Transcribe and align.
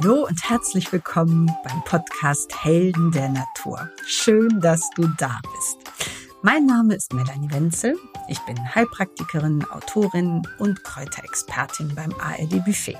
Hallo 0.00 0.26
und 0.26 0.50
herzlich 0.50 0.92
willkommen 0.92 1.48
beim 1.62 1.84
Podcast 1.84 2.64
Helden 2.64 3.12
der 3.12 3.28
Natur. 3.28 3.88
Schön, 4.04 4.60
dass 4.60 4.90
du 4.96 5.06
da 5.18 5.38
bist. 5.54 5.76
Mein 6.42 6.66
Name 6.66 6.96
ist 6.96 7.12
Melanie 7.12 7.52
Wenzel. 7.52 7.96
Ich 8.28 8.40
bin 8.40 8.56
Heilpraktikerin, 8.74 9.64
Autorin 9.70 10.42
und 10.58 10.82
Kräuterexpertin 10.82 11.94
beim 11.94 12.12
ARD 12.14 12.64
Buffet. 12.64 12.98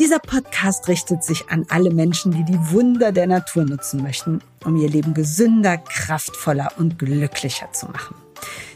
Dieser 0.00 0.18
Podcast 0.18 0.88
richtet 0.88 1.22
sich 1.22 1.48
an 1.48 1.64
alle 1.68 1.90
Menschen, 1.90 2.32
die 2.32 2.44
die 2.44 2.58
Wunder 2.72 3.12
der 3.12 3.28
Natur 3.28 3.64
nutzen 3.64 4.02
möchten, 4.02 4.40
um 4.64 4.76
ihr 4.76 4.88
Leben 4.88 5.14
gesünder, 5.14 5.78
kraftvoller 5.78 6.72
und 6.78 6.98
glücklicher 6.98 7.72
zu 7.72 7.86
machen. 7.86 8.16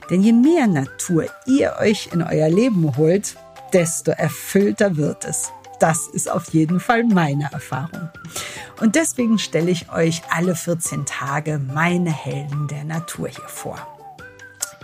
Denn 0.09 0.23
je 0.23 0.32
mehr 0.32 0.69
Natur 0.69 1.27
ihr 1.46 1.75
euch 1.80 2.11
in 2.12 2.23
euer 2.23 2.48
Leben 2.48 2.96
holt, 2.96 3.34
desto 3.73 4.12
erfüllter 4.12 4.96
wird 4.96 5.25
es. 5.25 5.50
Das 5.83 6.07
ist 6.07 6.30
auf 6.30 6.51
jeden 6.51 6.79
Fall 6.79 7.03
meine 7.03 7.50
Erfahrung. 7.50 8.09
Und 8.81 8.95
deswegen 8.95 9.40
stelle 9.40 9.73
ich 9.73 9.90
euch 9.90 10.23
alle 10.31 10.54
14 10.54 11.07
Tage 11.07 11.59
meine 11.59 12.13
Helden 12.13 12.68
der 12.68 12.85
Natur 12.85 13.27
hier 13.27 13.49
vor. 13.49 13.77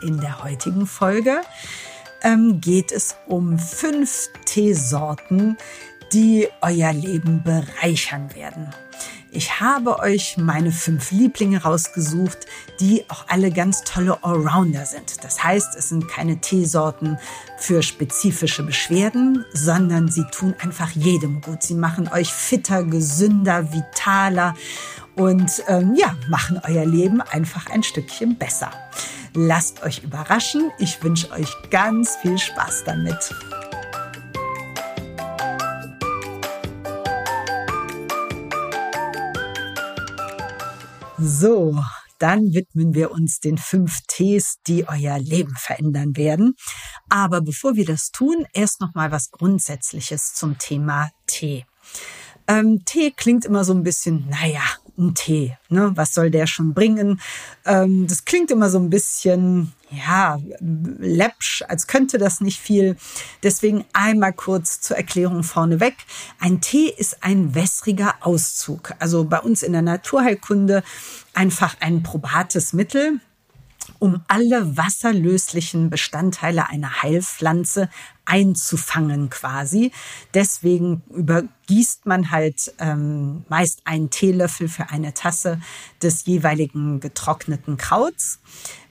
In 0.03 0.20
der 0.20 0.42
heutigen 0.42 0.89
Folge 0.89 1.42
ähm, 2.23 2.61
geht 2.61 2.91
es 2.91 3.15
um 3.29 3.61
fünf 3.61 4.29
Teesorten, 4.45 5.56
die 6.12 6.48
euer 6.62 6.92
Leben 6.92 7.45
bereichern 7.45 8.34
werden. 8.34 8.75
Ich 9.30 9.60
habe 9.60 9.98
euch 9.98 10.38
meine 10.38 10.73
fünf 10.73 11.10
Lieblinge 11.10 11.62
rausgesucht, 11.62 12.46
die 12.80 13.05
auch 13.09 13.27
alle 13.28 13.50
ganz 13.50 13.82
tolle 13.82 14.24
Allrounder 14.24 14.86
sind. 14.86 15.23
Das 15.23 15.45
heißt, 15.45 15.77
es 15.77 15.91
sind 15.91 16.09
keine 16.09 16.41
Teesorten 16.41 17.19
für 17.59 17.83
spezifische 17.83 18.62
Beschwerden, 18.62 19.45
sondern 19.52 20.09
sie 20.09 20.24
tun 20.33 20.55
einfach 20.60 20.91
jedem 20.92 21.42
gut. 21.42 21.62
Sie 21.62 21.74
machen 21.74 22.09
euch 22.09 22.33
fitter, 22.33 22.84
gesünder, 22.84 23.72
vitaler 23.72 24.55
und 25.14 25.62
ähm, 25.69 25.94
ja, 25.94 26.16
machen 26.31 26.60
euer 26.66 26.86
Leben 26.86 27.20
einfach 27.20 27.69
ein 27.70 27.83
Stückchen 27.83 28.38
besser. 28.38 28.70
Lasst 29.34 29.83
euch 29.83 30.03
überraschen. 30.03 30.70
Ich 30.78 31.03
wünsche 31.03 31.31
euch 31.33 31.50
ganz 31.70 32.16
viel 32.16 32.38
Spaß 32.38 32.84
damit. 32.86 33.34
So, 41.20 41.77
dann 42.20 42.52
widmen 42.52 42.94
wir 42.94 43.11
uns 43.11 43.41
den 43.41 43.58
fünf 43.58 43.98
Ts, 44.06 44.58
die 44.69 44.88
euer 44.88 45.19
Leben 45.19 45.55
verändern 45.56 46.16
werden. 46.16 46.55
Aber 47.08 47.41
bevor 47.41 47.75
wir 47.75 47.84
das 47.84 48.10
tun, 48.10 48.47
erst 48.52 48.80
noch 48.80 48.94
mal 48.94 49.10
was 49.10 49.33
Grundsätzliches 49.33 50.34
zum 50.34 50.58
Thema 50.58 51.10
Tee. 51.27 51.66
Ähm, 52.47 52.84
Tee 52.84 53.10
klingt 53.10 53.44
immer 53.44 53.64
so 53.64 53.75
ein 53.75 53.83
bisschen, 53.83 54.28
naja, 54.28 54.62
ein 54.98 55.14
Tee, 55.14 55.56
ne? 55.68 55.92
Was 55.94 56.12
soll 56.12 56.30
der 56.30 56.46
schon 56.46 56.74
bringen? 56.74 57.20
Ähm, 57.64 58.06
das 58.06 58.24
klingt 58.24 58.50
immer 58.50 58.68
so 58.68 58.78
ein 58.78 58.91
bisschen, 58.91 59.72
ja, 59.91 60.38
läppsch, 60.60 61.62
als 61.68 61.86
könnte 61.86 62.18
das 62.18 62.41
nicht 62.41 62.60
viel. 62.60 62.96
Deswegen 63.42 63.84
einmal 63.92 64.32
kurz 64.32 64.80
zur 64.80 64.96
Erklärung 64.96 65.44
vorneweg. 65.44 65.94
Ein 66.41 66.60
Tee 66.60 66.92
ist 66.94 67.22
ein 67.22 67.54
wässriger 67.54 68.14
Auszug. 68.20 68.94
Also 68.98 69.24
bei 69.24 69.41
uns 69.41 69.62
in 69.62 69.72
der 69.72 69.82
Naturheilkunde 69.82 70.82
einfach 71.32 71.76
ein 71.80 72.02
probates 72.02 72.72
Mittel, 72.72 73.20
um 73.98 74.22
alle 74.28 74.76
wasserlöslichen 74.76 75.91
Bestandteile 75.91 76.69
einer 76.69 77.02
Heilpflanze 77.02 77.88
einzufangen 78.29 79.31
quasi. 79.31 79.91
Deswegen 80.34 81.03
übergießt 81.11 82.07
man 82.07 82.31
halt 82.31 82.75
ähm, 82.79 83.45
meist 83.48 83.81
einen 83.84 84.11
Teelöffel 84.11 84.69
für 84.69 84.91
eine 84.91 85.15
Tasse 85.15 85.61
des 86.03 86.27
jeweiligen 86.27 87.01
getrockneten 87.01 87.79
Krauts 87.79 88.41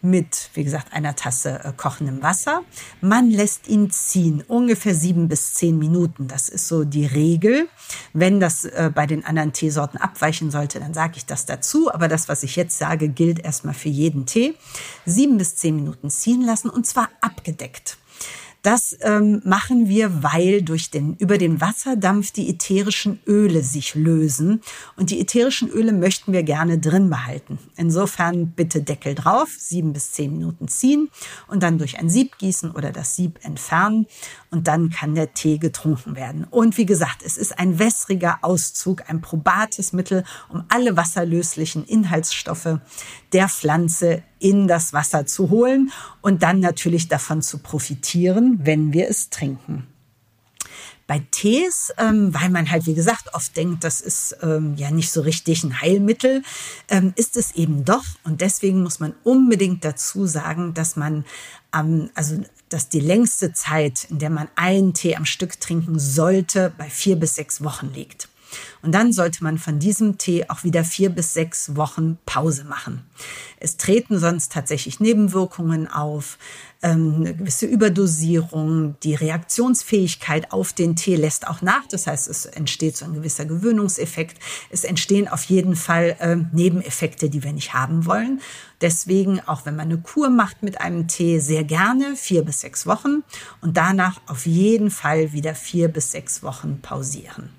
mit, 0.01 0.49
wie 0.53 0.63
gesagt, 0.63 0.93
einer 0.93 1.15
Tasse 1.15 1.63
äh, 1.63 1.73
kochendem 1.75 2.23
Wasser. 2.23 2.61
Man 3.01 3.29
lässt 3.29 3.67
ihn 3.67 3.91
ziehen, 3.91 4.43
ungefähr 4.47 4.95
sieben 4.95 5.27
bis 5.27 5.53
zehn 5.53 5.77
Minuten. 5.77 6.27
Das 6.27 6.49
ist 6.49 6.67
so 6.67 6.83
die 6.83 7.05
Regel. 7.05 7.67
Wenn 8.13 8.39
das 8.39 8.65
äh, 8.65 8.91
bei 8.93 9.05
den 9.05 9.23
anderen 9.23 9.53
Teesorten 9.53 9.99
abweichen 9.99 10.49
sollte, 10.49 10.79
dann 10.79 10.93
sage 10.93 11.13
ich 11.17 11.25
das 11.25 11.45
dazu. 11.45 11.93
Aber 11.93 12.07
das, 12.07 12.27
was 12.27 12.43
ich 12.43 12.55
jetzt 12.55 12.77
sage, 12.77 13.09
gilt 13.09 13.39
erstmal 13.39 13.75
für 13.75 13.89
jeden 13.89 14.25
Tee. 14.25 14.55
Sieben 15.05 15.37
bis 15.37 15.55
zehn 15.55 15.75
Minuten 15.75 16.09
ziehen 16.09 16.41
lassen 16.41 16.69
und 16.69 16.87
zwar 16.87 17.09
abgedeckt. 17.21 17.97
Das 18.61 18.97
ähm, 19.01 19.41
machen 19.45 19.87
wir, 19.87 20.23
weil 20.23 20.61
durch 20.61 20.89
den, 20.89 21.15
über 21.17 21.37
den 21.37 21.61
Wasserdampf 21.61 22.31
die 22.31 22.49
ätherischen 22.49 23.19
Öle 23.25 23.63
sich 23.63 23.95
lösen. 23.95 24.61
Und 24.95 25.09
die 25.11 25.19
ätherischen 25.21 25.69
Öle 25.69 25.93
möchten 25.93 26.33
wir 26.33 26.43
gerne 26.43 26.79
drin 26.79 27.09
behalten. 27.09 27.59
Insofern 27.75 28.51
bitte 28.51 28.81
Deckel 28.81 29.15
drauf, 29.15 29.49
sieben 29.57 29.93
bis 29.93 30.11
zehn 30.11 30.33
Minuten 30.33 30.67
ziehen 30.67 31.09
und 31.47 31.63
dann 31.63 31.77
durch 31.77 31.99
ein 31.99 32.09
Sieb 32.09 32.37
gießen 32.37 32.71
oder 32.71 32.91
das 32.91 33.15
Sieb 33.15 33.39
entfernen. 33.43 34.07
Und 34.49 34.67
dann 34.67 34.89
kann 34.89 35.15
der 35.15 35.33
Tee 35.33 35.57
getrunken 35.57 36.15
werden. 36.15 36.45
Und 36.45 36.77
wie 36.77 36.85
gesagt, 36.85 37.21
es 37.25 37.37
ist 37.37 37.59
ein 37.59 37.79
wässriger 37.79 38.39
Auszug, 38.43 39.09
ein 39.09 39.21
probates 39.21 39.91
Mittel, 39.91 40.23
um 40.49 40.63
alle 40.69 40.95
wasserlöslichen 40.95 41.83
Inhaltsstoffe 41.83 42.79
der 43.33 43.49
Pflanze 43.49 44.23
in 44.39 44.67
das 44.67 44.93
Wasser 44.93 45.25
zu 45.25 45.49
holen 45.49 45.91
und 46.21 46.43
dann 46.43 46.59
natürlich 46.59 47.07
davon 47.07 47.41
zu 47.41 47.57
profitieren, 47.57 48.59
wenn 48.63 48.93
wir 48.93 49.09
es 49.09 49.29
trinken. 49.29 49.87
Bei 51.07 51.25
Tees, 51.31 51.93
ähm, 51.97 52.33
weil 52.33 52.49
man 52.49 52.69
halt, 52.69 52.85
wie 52.85 52.93
gesagt, 52.93 53.33
oft 53.33 53.55
denkt, 53.55 53.83
das 53.83 54.01
ist 54.01 54.37
ähm, 54.41 54.75
ja 54.75 54.91
nicht 54.91 55.11
so 55.11 55.21
richtig 55.21 55.63
ein 55.63 55.81
Heilmittel, 55.81 56.43
ähm, 56.89 57.13
ist 57.15 57.37
es 57.37 57.55
eben 57.55 57.85
doch. 57.85 58.03
Und 58.25 58.41
deswegen 58.41 58.83
muss 58.83 58.99
man 58.99 59.15
unbedingt 59.23 59.85
dazu 59.85 60.25
sagen, 60.25 60.73
dass 60.73 60.97
man, 60.97 61.25
ähm, 61.73 62.09
also 62.13 62.41
dass 62.69 62.89
die 62.89 62.99
längste 62.99 63.53
Zeit, 63.53 64.05
in 64.09 64.19
der 64.19 64.29
man 64.29 64.49
einen 64.55 64.93
Tee 64.93 65.15
am 65.15 65.25
Stück 65.25 65.59
trinken 65.61 65.97
sollte, 65.97 66.73
bei 66.77 66.89
vier 66.89 67.15
bis 67.15 67.35
sechs 67.35 67.63
Wochen 67.63 67.91
liegt. 67.93 68.27
Und 68.81 68.93
dann 68.93 69.11
sollte 69.13 69.43
man 69.43 69.57
von 69.57 69.79
diesem 69.79 70.17
Tee 70.17 70.45
auch 70.49 70.63
wieder 70.63 70.83
vier 70.83 71.09
bis 71.09 71.33
sechs 71.33 71.75
Wochen 71.75 72.17
Pause 72.25 72.63
machen. 72.63 73.03
Es 73.59 73.77
treten 73.77 74.19
sonst 74.19 74.51
tatsächlich 74.51 74.99
Nebenwirkungen 74.99 75.87
auf, 75.87 76.37
ähm, 76.83 77.15
eine 77.17 77.35
gewisse 77.35 77.65
Überdosierung, 77.65 78.95
die 79.01 79.15
Reaktionsfähigkeit 79.15 80.51
auf 80.51 80.73
den 80.73 80.95
Tee 80.95 81.15
lässt 81.15 81.47
auch 81.47 81.61
nach. 81.61 81.87
Das 81.87 82.05
heißt, 82.05 82.27
es 82.27 82.45
entsteht 82.45 82.95
so 82.95 83.05
ein 83.05 83.13
gewisser 83.13 83.45
Gewöhnungseffekt. 83.45 84.37
Es 84.69 84.83
entstehen 84.83 85.27
auf 85.27 85.43
jeden 85.45 85.75
Fall 85.75 86.15
äh, 86.19 86.35
Nebeneffekte, 86.35 87.29
die 87.29 87.43
wir 87.43 87.53
nicht 87.53 87.73
haben 87.73 88.05
wollen. 88.05 88.41
Deswegen, 88.81 89.39
auch 89.47 89.65
wenn 89.65 89.75
man 89.75 89.87
eine 89.87 89.97
Kur 89.97 90.29
macht 90.29 90.61
mit 90.61 90.79
einem 90.79 91.07
Tee, 91.07 91.39
sehr 91.39 91.63
gerne 91.63 92.15
vier 92.15 92.43
bis 92.43 92.61
sechs 92.61 92.85
Wochen 92.85 93.23
und 93.61 93.75
danach 93.75 94.21
auf 94.27 94.45
jeden 94.45 94.91
Fall 94.91 95.33
wieder 95.33 95.55
vier 95.55 95.87
bis 95.87 96.11
sechs 96.11 96.43
Wochen 96.43 96.79
pausieren. 96.81 97.56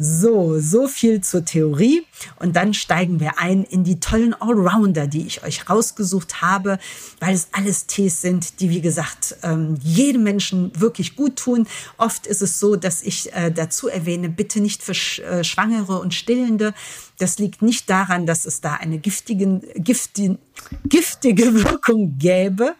So, 0.00 0.60
so 0.60 0.86
viel 0.86 1.22
zur 1.22 1.44
Theorie. 1.44 2.06
Und 2.38 2.54
dann 2.54 2.72
steigen 2.72 3.18
wir 3.18 3.40
ein 3.40 3.64
in 3.64 3.82
die 3.82 3.98
tollen 3.98 4.32
Allrounder, 4.32 5.08
die 5.08 5.26
ich 5.26 5.42
euch 5.42 5.68
rausgesucht 5.68 6.40
habe, 6.40 6.78
weil 7.18 7.34
es 7.34 7.48
alles 7.50 7.86
Tees 7.86 8.22
sind, 8.22 8.60
die, 8.60 8.70
wie 8.70 8.80
gesagt, 8.80 9.36
ähm, 9.42 9.76
jedem 9.82 10.22
Menschen 10.22 10.70
wirklich 10.78 11.16
gut 11.16 11.34
tun. 11.34 11.66
Oft 11.96 12.28
ist 12.28 12.42
es 12.42 12.60
so, 12.60 12.76
dass 12.76 13.02
ich 13.02 13.32
äh, 13.32 13.50
dazu 13.50 13.88
erwähne, 13.88 14.28
bitte 14.28 14.60
nicht 14.60 14.84
für 14.84 14.92
äh, 14.92 15.42
Schwangere 15.42 15.98
und 15.98 16.14
Stillende. 16.14 16.74
Das 17.18 17.40
liegt 17.40 17.62
nicht 17.62 17.90
daran, 17.90 18.24
dass 18.24 18.46
es 18.46 18.60
da 18.60 18.74
eine 18.74 18.98
giftige, 18.98 19.60
giftige, 19.74 20.38
giftige 20.88 21.64
Wirkung 21.64 22.16
gäbe, 22.18 22.76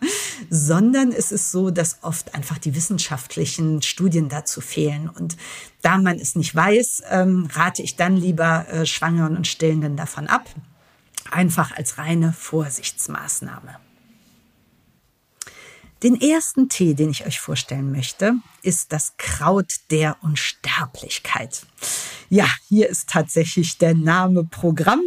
sondern 0.50 1.12
es 1.12 1.32
ist 1.32 1.50
so, 1.50 1.70
dass 1.70 1.98
oft 2.02 2.34
einfach 2.34 2.58
die 2.58 2.74
wissenschaftlichen 2.74 3.82
Studien 3.82 4.28
dazu 4.28 4.60
fehlen. 4.60 5.08
Und 5.08 5.36
da 5.82 5.98
man 5.98 6.18
es 6.18 6.34
nicht 6.34 6.54
weiß, 6.54 7.02
ähm, 7.10 7.48
rate 7.52 7.82
ich 7.82 7.96
dann 7.96 8.16
lieber 8.16 8.68
äh, 8.68 8.86
Schwangeren 8.86 9.36
und 9.36 9.46
Stillenden 9.46 9.96
davon 9.96 10.26
ab. 10.26 10.48
Einfach 11.30 11.76
als 11.76 11.98
reine 11.98 12.32
Vorsichtsmaßnahme. 12.32 13.76
Den 16.02 16.20
ersten 16.20 16.68
Tee, 16.68 16.94
den 16.94 17.10
ich 17.10 17.26
euch 17.26 17.40
vorstellen 17.40 17.90
möchte, 17.90 18.34
ist 18.62 18.92
das 18.92 19.14
Kraut 19.16 19.74
der 19.90 20.16
Unsterblichkeit. 20.22 21.62
Ja, 22.28 22.46
hier 22.68 22.88
ist 22.88 23.08
tatsächlich 23.08 23.78
der 23.78 23.94
Name 23.94 24.44
Programm. 24.44 25.02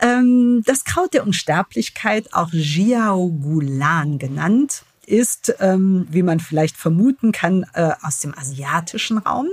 Ähm, 0.00 0.62
das 0.66 0.84
Kraut 0.84 1.14
der 1.14 1.26
Unsterblichkeit, 1.26 2.34
auch 2.34 2.52
Jiaogulan 2.52 4.18
genannt, 4.18 4.84
ist, 5.06 5.54
ähm, 5.60 6.06
wie 6.10 6.22
man 6.22 6.40
vielleicht 6.40 6.76
vermuten 6.76 7.32
kann, 7.32 7.64
äh, 7.72 7.92
aus 8.02 8.20
dem 8.20 8.36
asiatischen 8.36 9.18
Raum. 9.18 9.48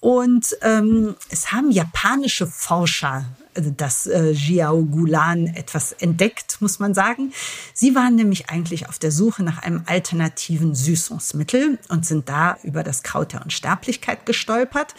Und 0.00 0.56
ähm, 0.62 1.16
es 1.28 1.50
haben 1.50 1.70
japanische 1.72 2.46
Forscher 2.46 3.24
äh, 3.54 3.62
das 3.76 4.06
äh, 4.06 4.30
Jiaogulan 4.30 5.48
etwas 5.48 5.92
entdeckt, 5.92 6.60
muss 6.60 6.78
man 6.78 6.94
sagen. 6.94 7.32
Sie 7.74 7.94
waren 7.94 8.14
nämlich 8.14 8.48
eigentlich 8.48 8.88
auf 8.88 8.98
der 8.98 9.10
Suche 9.10 9.42
nach 9.42 9.62
einem 9.62 9.82
alternativen 9.86 10.74
Süßungsmittel 10.74 11.78
und 11.88 12.06
sind 12.06 12.28
da 12.28 12.58
über 12.62 12.84
das 12.84 13.02
Kraut 13.02 13.32
der 13.32 13.42
Unsterblichkeit 13.42 14.24
gestolpert. 14.24 14.94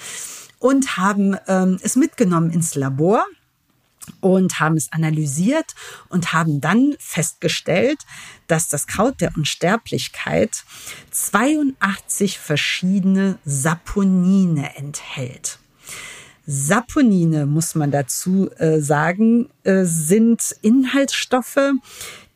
und 0.60 0.98
haben 0.98 1.38
ähm, 1.48 1.80
es 1.82 1.96
mitgenommen 1.96 2.52
ins 2.52 2.76
Labor 2.76 3.24
und 4.22 4.60
haben 4.60 4.78
es 4.78 4.92
analysiert 4.92 5.76
und 6.10 6.34
haben 6.34 6.62
dann 6.62 6.96
festgestellt, 7.00 8.00
dass 8.48 8.70
das 8.70 8.88
Kraut 8.88 9.22
der 9.22 9.36
Unsterblichkeit 9.36 10.64
82 11.12 12.40
verschiedene 12.40 13.38
Saponine 13.46 14.76
enthält. 14.76 15.60
Saponine, 16.52 17.46
muss 17.46 17.76
man 17.76 17.92
dazu 17.92 18.50
äh, 18.58 18.80
sagen, 18.80 19.50
äh, 19.64 19.84
sind 19.84 20.56
Inhaltsstoffe, 20.64 21.74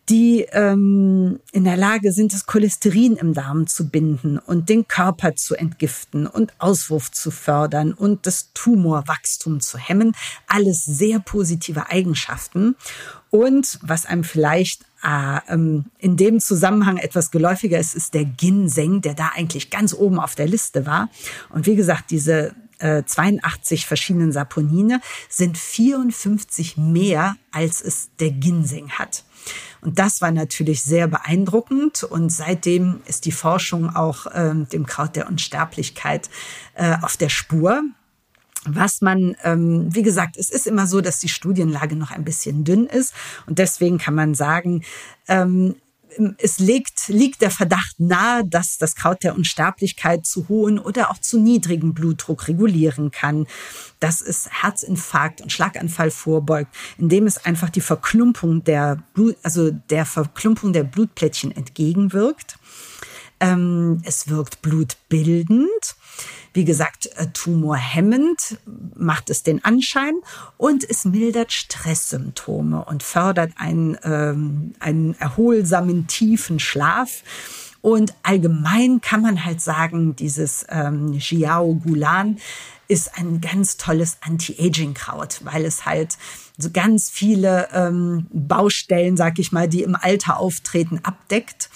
die 0.09 0.45
ähm, 0.51 1.39
in 1.51 1.63
der 1.63 1.77
Lage 1.77 2.11
sind, 2.11 2.33
das 2.33 2.45
Cholesterin 2.45 3.15
im 3.15 3.33
Darm 3.33 3.67
zu 3.67 3.87
binden 3.87 4.37
und 4.37 4.67
den 4.67 4.87
Körper 4.87 5.35
zu 5.35 5.55
entgiften 5.55 6.27
und 6.27 6.53
Auswurf 6.59 7.11
zu 7.11 7.31
fördern 7.31 7.93
und 7.93 8.27
das 8.27 8.51
Tumorwachstum 8.53 9.61
zu 9.61 9.77
hemmen. 9.77 10.13
Alles 10.47 10.83
sehr 10.83 11.19
positive 11.19 11.89
Eigenschaften. 11.89 12.75
Und 13.29 13.79
was 13.81 14.05
einem 14.05 14.25
vielleicht 14.25 14.81
äh, 15.03 15.39
ähm, 15.47 15.85
in 15.99 16.17
dem 16.17 16.39
Zusammenhang 16.41 16.97
etwas 16.97 17.31
geläufiger 17.31 17.79
ist, 17.79 17.95
ist 17.95 18.13
der 18.13 18.25
Ginseng, 18.25 19.01
der 19.01 19.13
da 19.13 19.31
eigentlich 19.35 19.69
ganz 19.69 19.93
oben 19.93 20.19
auf 20.19 20.35
der 20.35 20.47
Liste 20.47 20.85
war. 20.85 21.09
Und 21.49 21.65
wie 21.65 21.75
gesagt, 21.75 22.11
diese 22.11 22.53
82 22.79 23.83
äh, 23.83 23.87
verschiedenen 23.87 24.33
Saponine 24.33 24.99
sind 25.29 25.57
54 25.57 26.75
mehr, 26.75 27.37
als 27.51 27.81
es 27.81 28.09
der 28.19 28.31
Ginseng 28.31 28.89
hat. 28.89 29.23
Und 29.83 29.99
das 29.99 30.21
war 30.21 30.31
natürlich 30.31 30.81
sehr 30.83 31.07
beeindruckend. 31.07 32.03
Und 32.03 32.29
seitdem 32.31 33.01
ist 33.05 33.25
die 33.25 33.31
Forschung 33.31 33.93
auch 33.93 34.27
ähm, 34.33 34.67
dem 34.69 34.85
Kraut 34.85 35.15
der 35.15 35.27
Unsterblichkeit 35.27 36.29
äh, 36.75 36.95
auf 37.01 37.17
der 37.17 37.29
Spur. 37.29 37.81
Was 38.65 39.01
man, 39.01 39.35
ähm, 39.43 39.93
wie 39.93 40.03
gesagt, 40.03 40.37
es 40.37 40.49
ist 40.49 40.67
immer 40.67 40.87
so, 40.87 41.01
dass 41.01 41.19
die 41.19 41.27
Studienlage 41.27 41.97
noch 41.97 42.11
ein 42.11 42.23
bisschen 42.23 42.63
dünn 42.63 42.85
ist. 42.85 43.13
Und 43.45 43.59
deswegen 43.59 43.97
kann 43.97 44.15
man 44.15 44.35
sagen, 44.35 44.83
ähm, 45.27 45.75
es 46.37 46.59
liegt, 46.59 47.07
liegt 47.07 47.41
der 47.41 47.51
Verdacht 47.51 47.99
nahe, 47.99 48.43
dass 48.45 48.77
das 48.77 48.95
Kraut 48.95 49.23
der 49.23 49.35
Unsterblichkeit 49.35 50.25
zu 50.25 50.47
hohen 50.49 50.79
oder 50.79 51.11
auch 51.11 51.17
zu 51.17 51.39
niedrigen 51.39 51.93
Blutdruck 51.93 52.47
regulieren 52.47 53.11
kann, 53.11 53.47
dass 53.99 54.21
es 54.21 54.49
Herzinfarkt 54.61 55.41
und 55.41 55.51
Schlaganfall 55.51 56.11
vorbeugt, 56.11 56.73
indem 56.97 57.27
es 57.27 57.43
einfach 57.45 57.69
die 57.69 57.81
Verklumpung 57.81 58.63
der 58.63 59.03
Blut, 59.13 59.37
also 59.43 59.71
der 59.71 60.05
Verklumpung 60.05 60.73
der 60.73 60.83
Blutplättchen 60.83 61.51
entgegenwirkt. 61.51 62.57
Ähm, 63.39 64.01
es 64.05 64.27
wirkt 64.27 64.61
blutbildend. 64.61 65.95
Wie 66.53 66.65
gesagt, 66.65 67.07
äh, 67.15 67.27
tumorhemmend 67.33 68.57
macht 68.95 69.29
es 69.31 69.41
den 69.41 69.63
Anschein 69.65 70.13
und 70.57 70.87
es 70.87 71.03
mildert 71.03 71.51
Stresssymptome 71.51 72.85
und 72.85 73.01
fördert 73.01 73.53
einen, 73.57 73.97
ähm, 74.03 74.73
einen 74.79 75.15
erholsamen, 75.19 76.07
tiefen 76.07 76.59
Schlaf. 76.59 77.23
Und 77.81 78.13
allgemein 78.23 79.01
kann 79.01 79.21
man 79.21 79.43
halt 79.43 79.61
sagen, 79.61 80.15
dieses 80.15 80.65
ähm, 80.69 81.17
Xiao 81.17 81.75
Gulan 81.75 82.37
ist 82.87 83.17
ein 83.17 83.41
ganz 83.41 83.77
tolles 83.77 84.17
Anti-Aging-Kraut, 84.21 85.41
weil 85.43 85.65
es 85.65 85.85
halt 85.85 86.17
so 86.57 86.69
ganz 86.69 87.09
viele 87.09 87.67
ähm, 87.73 88.27
Baustellen, 88.31 89.17
sag 89.17 89.39
ich 89.39 89.51
mal, 89.51 89.67
die 89.67 89.81
im 89.81 89.95
Alter 89.95 90.37
auftreten, 90.37 90.99
abdeckt 91.03 91.69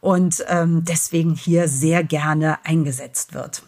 und 0.00 0.44
ähm, 0.48 0.84
deswegen 0.84 1.34
hier 1.34 1.68
sehr 1.68 2.02
gerne 2.02 2.64
eingesetzt 2.64 3.34
wird. 3.34 3.62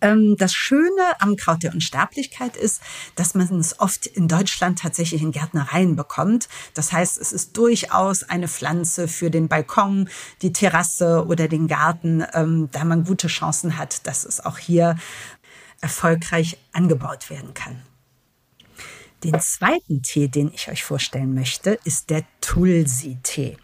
Ähm, 0.00 0.36
das 0.36 0.52
Schöne 0.52 1.02
am 1.18 1.36
Kraut 1.36 1.62
der 1.62 1.72
Unsterblichkeit 1.72 2.56
ist, 2.56 2.80
dass 3.14 3.34
man 3.34 3.58
es 3.58 3.80
oft 3.80 4.06
in 4.06 4.28
Deutschland 4.28 4.78
tatsächlich 4.78 5.22
in 5.22 5.32
Gärtnereien 5.32 5.96
bekommt. 5.96 6.48
Das 6.74 6.92
heißt, 6.92 7.18
es 7.18 7.32
ist 7.32 7.56
durchaus 7.56 8.22
eine 8.22 8.48
Pflanze 8.48 9.08
für 9.08 9.30
den 9.30 9.48
Balkon, 9.48 10.08
die 10.42 10.52
Terrasse 10.52 11.26
oder 11.26 11.48
den 11.48 11.68
Garten, 11.68 12.24
ähm, 12.34 12.68
da 12.72 12.84
man 12.84 13.04
gute 13.04 13.28
Chancen 13.28 13.78
hat, 13.78 14.06
dass 14.06 14.24
es 14.24 14.44
auch 14.44 14.58
hier 14.58 14.96
erfolgreich 15.80 16.58
angebaut 16.72 17.30
werden 17.30 17.54
kann. 17.54 17.82
Den 19.24 19.38
zweiten 19.40 20.02
Tee, 20.02 20.28
den 20.28 20.50
ich 20.52 20.70
euch 20.70 20.82
vorstellen 20.82 21.34
möchte, 21.34 21.78
ist 21.84 22.08
der 22.08 22.24
Tulsi-Tee. 22.40 23.58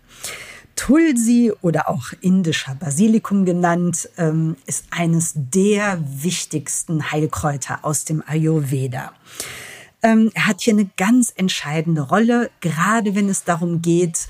Tulsi 0.76 1.52
oder 1.62 1.88
auch 1.88 2.12
indischer 2.20 2.75
Basilikum 2.75 3.44
genannt, 3.44 4.08
ähm, 4.19 4.56
ist 4.67 4.84
eines 4.90 5.32
der 5.34 5.99
wichtigsten 6.06 7.11
Heilkräuter 7.11 7.81
aus 7.82 8.05
dem 8.05 8.23
Ayurveda. 8.26 9.12
Ähm, 10.02 10.31
er 10.34 10.46
hat 10.46 10.61
hier 10.61 10.75
eine 10.75 10.88
ganz 10.96 11.32
entscheidende 11.34 12.02
Rolle, 12.02 12.50
gerade 12.61 13.14
wenn 13.14 13.28
es 13.28 13.43
darum 13.44 13.82
geht, 13.82 14.28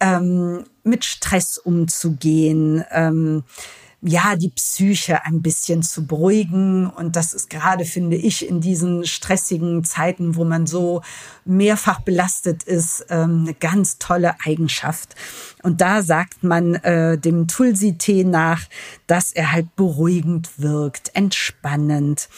ähm, 0.00 0.64
mit 0.82 1.04
Stress 1.04 1.58
umzugehen, 1.58 2.84
ja, 4.06 4.36
die 4.36 4.50
Psyche 4.50 5.24
ein 5.24 5.40
bisschen 5.40 5.82
zu 5.82 6.06
beruhigen. 6.06 6.86
Und 6.88 7.16
das 7.16 7.32
ist 7.32 7.48
gerade, 7.48 7.86
finde 7.86 8.16
ich, 8.16 8.46
in 8.46 8.60
diesen 8.60 9.06
stressigen 9.06 9.82
Zeiten, 9.82 10.36
wo 10.36 10.44
man 10.44 10.66
so 10.66 11.00
mehrfach 11.46 12.00
belastet 12.00 12.64
ist, 12.64 13.10
eine 13.10 13.54
ganz 13.54 13.98
tolle 13.98 14.34
Eigenschaft. 14.44 15.14
Und 15.62 15.80
da 15.80 16.02
sagt 16.02 16.44
man 16.44 16.74
äh, 16.74 17.16
dem 17.16 17.48
Tulsi-Tee 17.48 18.24
nach, 18.24 18.64
dass 19.06 19.32
er 19.32 19.52
halt 19.52 19.74
beruhigend 19.74 20.58
wirkt, 20.58 21.10
entspannend. 21.14 22.28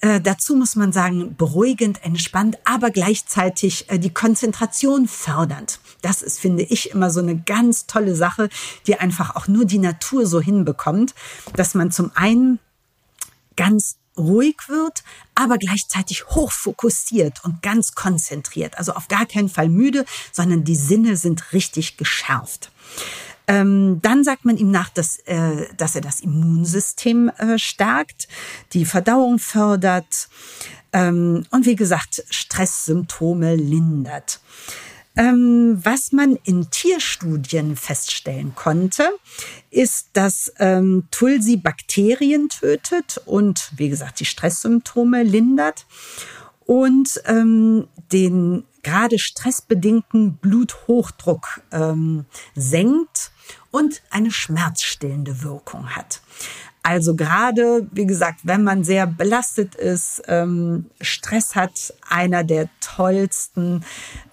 Äh, 0.00 0.20
dazu 0.20 0.56
muss 0.56 0.76
man 0.76 0.92
sagen, 0.92 1.36
beruhigend, 1.36 2.02
entspannt, 2.02 2.58
aber 2.64 2.90
gleichzeitig 2.90 3.90
äh, 3.90 3.98
die 3.98 4.12
Konzentration 4.12 5.06
fördernd. 5.06 5.78
Das 6.00 6.22
ist, 6.22 6.40
finde 6.40 6.62
ich, 6.62 6.90
immer 6.90 7.10
so 7.10 7.20
eine 7.20 7.38
ganz 7.38 7.86
tolle 7.86 8.16
Sache, 8.16 8.48
die 8.86 8.98
einfach 8.98 9.36
auch 9.36 9.46
nur 9.46 9.66
die 9.66 9.78
Natur 9.78 10.26
so 10.26 10.40
hinbekommt, 10.40 11.14
dass 11.54 11.74
man 11.74 11.90
zum 11.90 12.12
einen 12.14 12.58
ganz 13.56 13.96
ruhig 14.16 14.56
wird, 14.68 15.04
aber 15.34 15.58
gleichzeitig 15.58 16.26
hochfokussiert 16.28 17.44
und 17.44 17.62
ganz 17.62 17.94
konzentriert. 17.94 18.78
Also 18.78 18.92
auf 18.92 19.08
gar 19.08 19.26
keinen 19.26 19.48
Fall 19.48 19.68
müde, 19.68 20.04
sondern 20.32 20.64
die 20.64 20.76
Sinne 20.76 21.16
sind 21.16 21.52
richtig 21.52 21.98
geschärft. 21.98 22.70
Ähm, 23.50 23.98
dann 24.00 24.22
sagt 24.22 24.44
man 24.44 24.56
ihm 24.56 24.70
nach, 24.70 24.90
dass, 24.90 25.16
äh, 25.26 25.66
dass 25.76 25.96
er 25.96 26.00
das 26.02 26.20
Immunsystem 26.20 27.30
äh, 27.30 27.58
stärkt, 27.58 28.28
die 28.74 28.84
Verdauung 28.84 29.40
fördert 29.40 30.28
ähm, 30.92 31.44
und 31.50 31.66
wie 31.66 31.74
gesagt 31.74 32.22
Stresssymptome 32.30 33.56
lindert. 33.56 34.40
Ähm, 35.16 35.80
was 35.82 36.12
man 36.12 36.36
in 36.44 36.70
Tierstudien 36.70 37.74
feststellen 37.74 38.54
konnte, 38.54 39.10
ist, 39.70 40.10
dass 40.12 40.52
ähm, 40.60 41.08
Tulsi 41.10 41.56
Bakterien 41.56 42.50
tötet 42.50 43.20
und, 43.24 43.72
wie 43.74 43.88
gesagt, 43.88 44.20
die 44.20 44.26
Stresssymptome 44.26 45.24
lindert 45.24 45.86
und 46.66 47.20
ähm, 47.26 47.88
den 48.12 48.62
gerade 48.84 49.18
stressbedingten 49.18 50.34
Bluthochdruck 50.36 51.62
ähm, 51.72 52.26
senkt 52.54 53.32
und 53.70 54.02
eine 54.10 54.30
schmerzstillende 54.30 55.42
Wirkung 55.42 55.90
hat. 55.90 56.20
Also 56.82 57.14
gerade, 57.14 57.86
wie 57.92 58.06
gesagt, 58.06 58.40
wenn 58.44 58.64
man 58.64 58.84
sehr 58.84 59.06
belastet 59.06 59.74
ist, 59.74 60.22
ähm, 60.28 60.86
Stress 61.00 61.54
hat, 61.54 61.92
einer 62.08 62.42
der 62.42 62.70
tollsten 62.80 63.84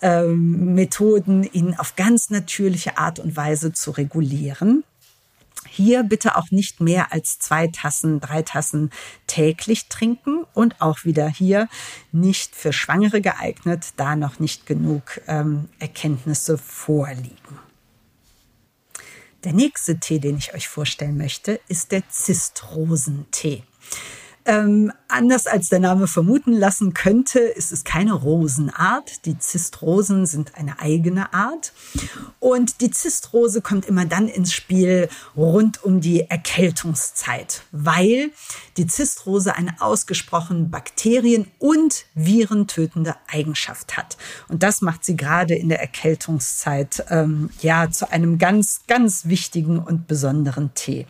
ähm, 0.01 0.73
Methoden, 0.73 1.43
ihn 1.43 1.75
auf 1.77 1.97
ganz 1.97 2.29
natürliche 2.29 2.97
Art 2.97 3.19
und 3.19 3.35
Weise 3.35 3.73
zu 3.73 3.91
regulieren. 3.91 4.85
Hier 5.67 6.03
bitte 6.03 6.37
auch 6.37 6.49
nicht 6.49 6.79
mehr 6.79 7.11
als 7.11 7.37
zwei 7.37 7.67
Tassen, 7.67 8.21
drei 8.21 8.41
Tassen 8.41 8.91
täglich 9.27 9.89
trinken 9.89 10.45
und 10.53 10.81
auch 10.81 11.03
wieder 11.03 11.27
hier 11.27 11.67
nicht 12.13 12.55
für 12.55 12.71
Schwangere 12.71 13.19
geeignet, 13.19 13.87
da 13.97 14.15
noch 14.15 14.39
nicht 14.39 14.65
genug 14.65 15.21
ähm, 15.27 15.67
Erkenntnisse 15.79 16.57
vorliegen. 16.57 17.66
Der 19.43 19.53
nächste 19.53 19.99
Tee, 19.99 20.19
den 20.19 20.37
ich 20.37 20.53
euch 20.53 20.67
vorstellen 20.67 21.17
möchte, 21.17 21.59
ist 21.67 21.91
der 21.91 22.07
Zistrosentee. 22.09 23.63
Ähm, 24.47 24.93
anders 25.09 25.45
als 25.45 25.67
der 25.67 25.79
Name 25.79 26.07
vermuten 26.07 26.53
lassen 26.53 26.93
könnte, 26.93 27.39
ist 27.39 27.73
es 27.73 27.83
keine 27.83 28.13
Rosenart. 28.13 29.25
Die 29.25 29.37
Zistrosen 29.37 30.25
sind 30.25 30.55
eine 30.55 30.79
eigene 30.79 31.33
Art. 31.33 31.73
Und 32.39 32.79
die 32.79 32.89
Zistrose 32.89 33.59
kommt 33.59 33.85
immer 33.85 34.05
dann 34.05 34.29
ins 34.29 34.53
Spiel 34.53 35.09
rund 35.35 35.83
um 35.83 35.99
die 35.99 36.21
Erkältungszeit, 36.29 37.63
weil 37.73 38.31
die 38.77 38.87
Zistrose 38.87 39.53
eine 39.53 39.81
ausgesprochen 39.81 40.71
bakterien- 40.71 41.51
und 41.59 42.05
virentötende 42.15 43.15
Eigenschaft 43.27 43.97
hat. 43.97 44.15
Und 44.47 44.63
das 44.63 44.79
macht 44.79 45.03
sie 45.03 45.17
gerade 45.17 45.55
in 45.55 45.67
der 45.67 45.81
Erkältungszeit 45.81 47.03
ähm, 47.09 47.49
ja 47.59 47.91
zu 47.91 48.09
einem 48.09 48.37
ganz, 48.37 48.83
ganz 48.87 49.25
wichtigen 49.25 49.77
und 49.79 50.07
besonderen 50.07 50.73
Tee. 50.73 51.05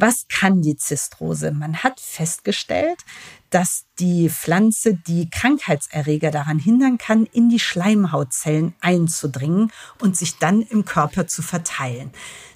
Was 0.00 0.26
kann 0.28 0.62
die 0.62 0.76
Zistrose? 0.76 1.50
Man 1.50 1.82
hat 1.82 1.98
festgestellt, 1.98 3.04
dass 3.50 3.84
die 3.98 4.30
Pflanze 4.30 4.94
die 4.94 5.28
Krankheitserreger 5.28 6.30
daran 6.30 6.60
hindern 6.60 6.98
kann, 6.98 7.26
in 7.26 7.48
die 7.48 7.58
Schleimhautzellen 7.58 8.76
einzudringen 8.80 9.72
und 10.00 10.16
sich 10.16 10.38
dann 10.38 10.62
im 10.62 10.84
Körper 10.84 11.26
zu 11.26 11.42
verteilen. 11.42 12.12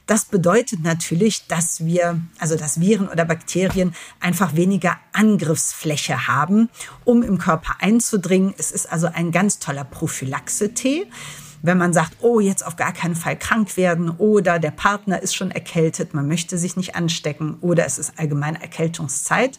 Das 0.06 0.26
bedeutet 0.26 0.82
natürlich, 0.84 1.46
dass 1.48 1.84
wir, 1.84 2.20
also 2.38 2.56
dass 2.56 2.80
Viren 2.80 3.08
oder 3.08 3.24
Bakterien 3.24 3.92
einfach 4.20 4.54
weniger 4.54 4.98
Angriffsfläche 5.12 6.28
haben, 6.28 6.68
um 7.04 7.24
im 7.24 7.38
Körper 7.38 7.76
einzudringen. 7.80 8.54
Es 8.56 8.70
ist 8.70 8.86
also 8.86 9.08
ein 9.08 9.32
ganz 9.32 9.58
toller 9.58 9.84
Prophylaxe-Tee 9.84 11.06
wenn 11.62 11.78
man 11.78 11.92
sagt, 11.92 12.18
oh, 12.20 12.40
jetzt 12.40 12.66
auf 12.66 12.76
gar 12.76 12.92
keinen 12.92 13.14
Fall 13.14 13.38
krank 13.38 13.76
werden 13.76 14.10
oder 14.10 14.58
der 14.58 14.72
Partner 14.72 15.22
ist 15.22 15.34
schon 15.34 15.50
erkältet, 15.50 16.12
man 16.12 16.28
möchte 16.28 16.58
sich 16.58 16.76
nicht 16.76 16.96
anstecken 16.96 17.56
oder 17.60 17.86
es 17.86 17.98
ist 17.98 18.18
allgemein 18.18 18.56
Erkältungszeit, 18.56 19.58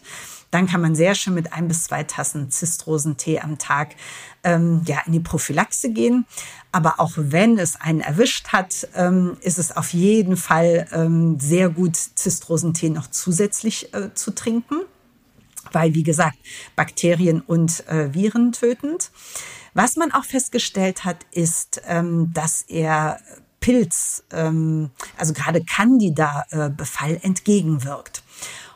dann 0.50 0.68
kann 0.68 0.80
man 0.80 0.94
sehr 0.94 1.16
schön 1.16 1.34
mit 1.34 1.52
ein 1.52 1.66
bis 1.66 1.84
zwei 1.84 2.04
Tassen 2.04 2.50
Zistrosentee 2.50 3.40
am 3.40 3.58
Tag 3.58 3.96
ähm, 4.44 4.82
ja, 4.86 4.98
in 5.04 5.12
die 5.12 5.20
Prophylaxe 5.20 5.90
gehen. 5.90 6.26
Aber 6.70 7.00
auch 7.00 7.12
wenn 7.16 7.58
es 7.58 7.80
einen 7.80 8.00
erwischt 8.00 8.48
hat, 8.48 8.86
ähm, 8.94 9.36
ist 9.40 9.58
es 9.58 9.76
auf 9.76 9.92
jeden 9.92 10.36
Fall 10.36 10.86
ähm, 10.92 11.40
sehr 11.40 11.70
gut, 11.70 11.96
Zistrosentee 11.96 12.90
noch 12.90 13.08
zusätzlich 13.08 13.92
äh, 13.94 14.14
zu 14.14 14.32
trinken, 14.32 14.82
weil, 15.74 15.94
wie 15.94 16.02
gesagt, 16.02 16.38
Bakterien 16.76 17.40
und 17.40 17.86
äh, 17.88 18.12
Viren 18.14 18.52
tötend. 18.52 19.10
Was 19.74 19.96
man 19.96 20.12
auch 20.12 20.24
festgestellt 20.24 21.04
hat, 21.04 21.18
ist, 21.32 21.82
ähm, 21.86 22.30
dass 22.32 22.62
er 22.62 23.18
Pilz, 23.60 24.22
ähm, 24.30 24.90
also 25.16 25.32
gerade 25.32 25.64
Candida-Befall 25.64 27.18
entgegenwirkt. 27.22 28.22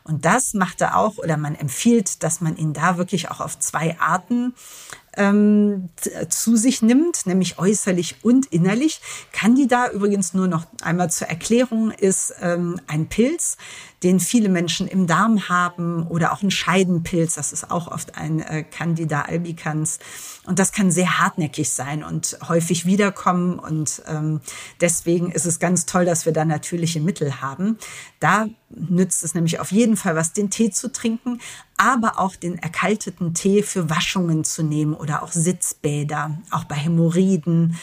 Und 0.03 0.25
das 0.25 0.55
macht 0.55 0.81
er 0.81 0.97
auch, 0.97 1.19
oder 1.19 1.37
man 1.37 1.55
empfiehlt, 1.55 2.23
dass 2.23 2.41
man 2.41 2.57
ihn 2.57 2.73
da 2.73 2.97
wirklich 2.97 3.31
auch 3.31 3.41
auf 3.41 3.59
zwei 3.59 4.01
Arten 4.01 4.55
ähm, 5.19 5.91
zu 6.31 6.57
sich 6.57 6.81
nimmt, 6.81 7.27
nämlich 7.27 7.59
äußerlich 7.59 8.17
und 8.23 8.47
innerlich. 8.47 9.03
Candida 9.33 9.91
übrigens 9.91 10.33
nur 10.33 10.49
noch 10.49 10.65
einmal 10.81 11.11
zur 11.11 11.29
Erklärung 11.29 11.91
ist 11.91 12.35
ähm, 12.41 12.81
ein 12.87 13.09
Pilz, 13.09 13.59
den 14.03 14.21
viele 14.21 14.49
Menschen 14.49 14.87
im 14.87 15.07
Darm 15.07 15.49
haben 15.49 16.07
oder 16.07 16.33
auch 16.33 16.43
ein 16.43 16.51
Scheidenpilz, 16.51 17.35
das 17.35 17.53
ist 17.53 17.71
auch 17.71 17.89
oft 17.89 18.17
ein 18.17 18.41
äh, 18.41 18.63
Candida 18.63 19.23
albicans. 19.23 19.99
Und 20.47 20.59
das 20.59 20.73
kann 20.73 20.91
sehr 20.91 21.19
hartnäckig 21.19 21.71
sein 21.71 22.05
und 22.05 22.39
häufig 22.49 22.87
wiederkommen. 22.87 23.59
Und 23.59 24.03
ähm, 24.07 24.41
deswegen 24.81 25.31
ist 25.33 25.47
es 25.47 25.59
ganz 25.59 25.85
toll, 25.85 26.05
dass 26.05 26.27
wir 26.27 26.33
da 26.33 26.45
natürliche 26.45 27.01
Mittel 27.01 27.41
haben. 27.41 27.77
Da 28.21 28.49
nützt 28.71 29.25
es 29.25 29.35
nämlich 29.35 29.61
auf 29.61 29.73
jeden 29.73 29.97
Fall 29.97 30.15
was, 30.15 30.33
den 30.33 30.49
Tee 30.49 30.71
zu 30.71 30.93
trinken, 30.93 31.41
aber 31.77 32.19
auch 32.19 32.37
den 32.37 32.59
erkalteten 32.59 33.35
Tee 33.35 33.63
für 33.63 33.91
Waschungen 33.91 34.45
zu 34.45 34.63
nehmen 34.63 34.95
oder 34.95 35.23
auch 35.23 35.33
Sitzbäder, 35.33 36.39
auch 36.51 36.65
bei 36.65 36.77
Hämorrhoiden. 36.77 37.77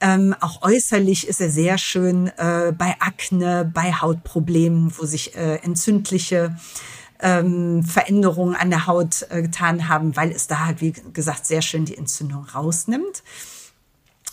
Ähm, 0.00 0.34
auch 0.40 0.62
äußerlich 0.62 1.26
ist 1.26 1.40
er 1.40 1.50
sehr 1.50 1.76
schön 1.76 2.28
äh, 2.36 2.72
bei 2.76 2.94
Akne, 3.00 3.70
bei 3.72 3.92
Hautproblemen, 3.92 4.92
wo 4.96 5.06
sich 5.06 5.34
äh, 5.34 5.56
entzündliche 5.56 6.56
ähm, 7.20 7.82
Veränderungen 7.82 8.54
an 8.54 8.70
der 8.70 8.86
Haut 8.86 9.26
äh, 9.30 9.42
getan 9.42 9.88
haben, 9.88 10.16
weil 10.16 10.30
es 10.30 10.46
da 10.46 10.66
halt, 10.66 10.80
wie 10.80 10.92
gesagt, 10.92 11.46
sehr 11.46 11.62
schön 11.62 11.84
die 11.84 11.96
Entzündung 11.96 12.44
rausnimmt. 12.44 13.24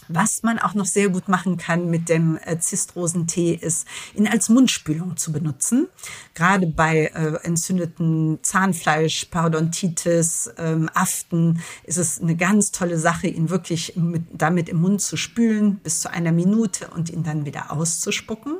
Was 0.07 0.43
man 0.43 0.59
auch 0.59 0.73
noch 0.73 0.85
sehr 0.85 1.09
gut 1.09 1.27
machen 1.27 1.57
kann 1.57 1.89
mit 1.89 2.09
dem 2.09 2.37
äh, 2.43 2.59
Zistrosentee 2.59 3.53
ist, 3.53 3.87
ihn 4.13 4.27
als 4.27 4.49
Mundspülung 4.49 5.17
zu 5.17 5.31
benutzen. 5.31 5.87
Gerade 6.33 6.67
bei 6.67 7.11
äh, 7.13 7.37
entzündeten 7.43 8.39
Zahnfleisch, 8.41 9.25
Parodontitis, 9.25 10.51
ähm, 10.57 10.89
Aften 10.93 11.61
ist 11.83 11.97
es 11.97 12.21
eine 12.21 12.35
ganz 12.35 12.71
tolle 12.71 12.97
Sache, 12.97 13.27
ihn 13.27 13.49
wirklich 13.49 13.95
mit, 13.95 14.23
damit 14.31 14.69
im 14.69 14.81
Mund 14.81 15.01
zu 15.01 15.17
spülen 15.17 15.77
bis 15.77 16.01
zu 16.01 16.11
einer 16.11 16.31
Minute 16.31 16.87
und 16.89 17.09
ihn 17.09 17.23
dann 17.23 17.45
wieder 17.45 17.71
auszuspucken. 17.71 18.57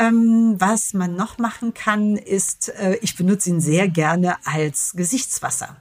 Ähm, 0.00 0.54
was 0.58 0.94
man 0.94 1.16
noch 1.16 1.38
machen 1.38 1.74
kann, 1.74 2.16
ist, 2.16 2.68
äh, 2.68 2.98
ich 3.02 3.16
benutze 3.16 3.50
ihn 3.50 3.60
sehr 3.60 3.88
gerne 3.88 4.36
als 4.44 4.92
Gesichtswasser. 4.94 5.76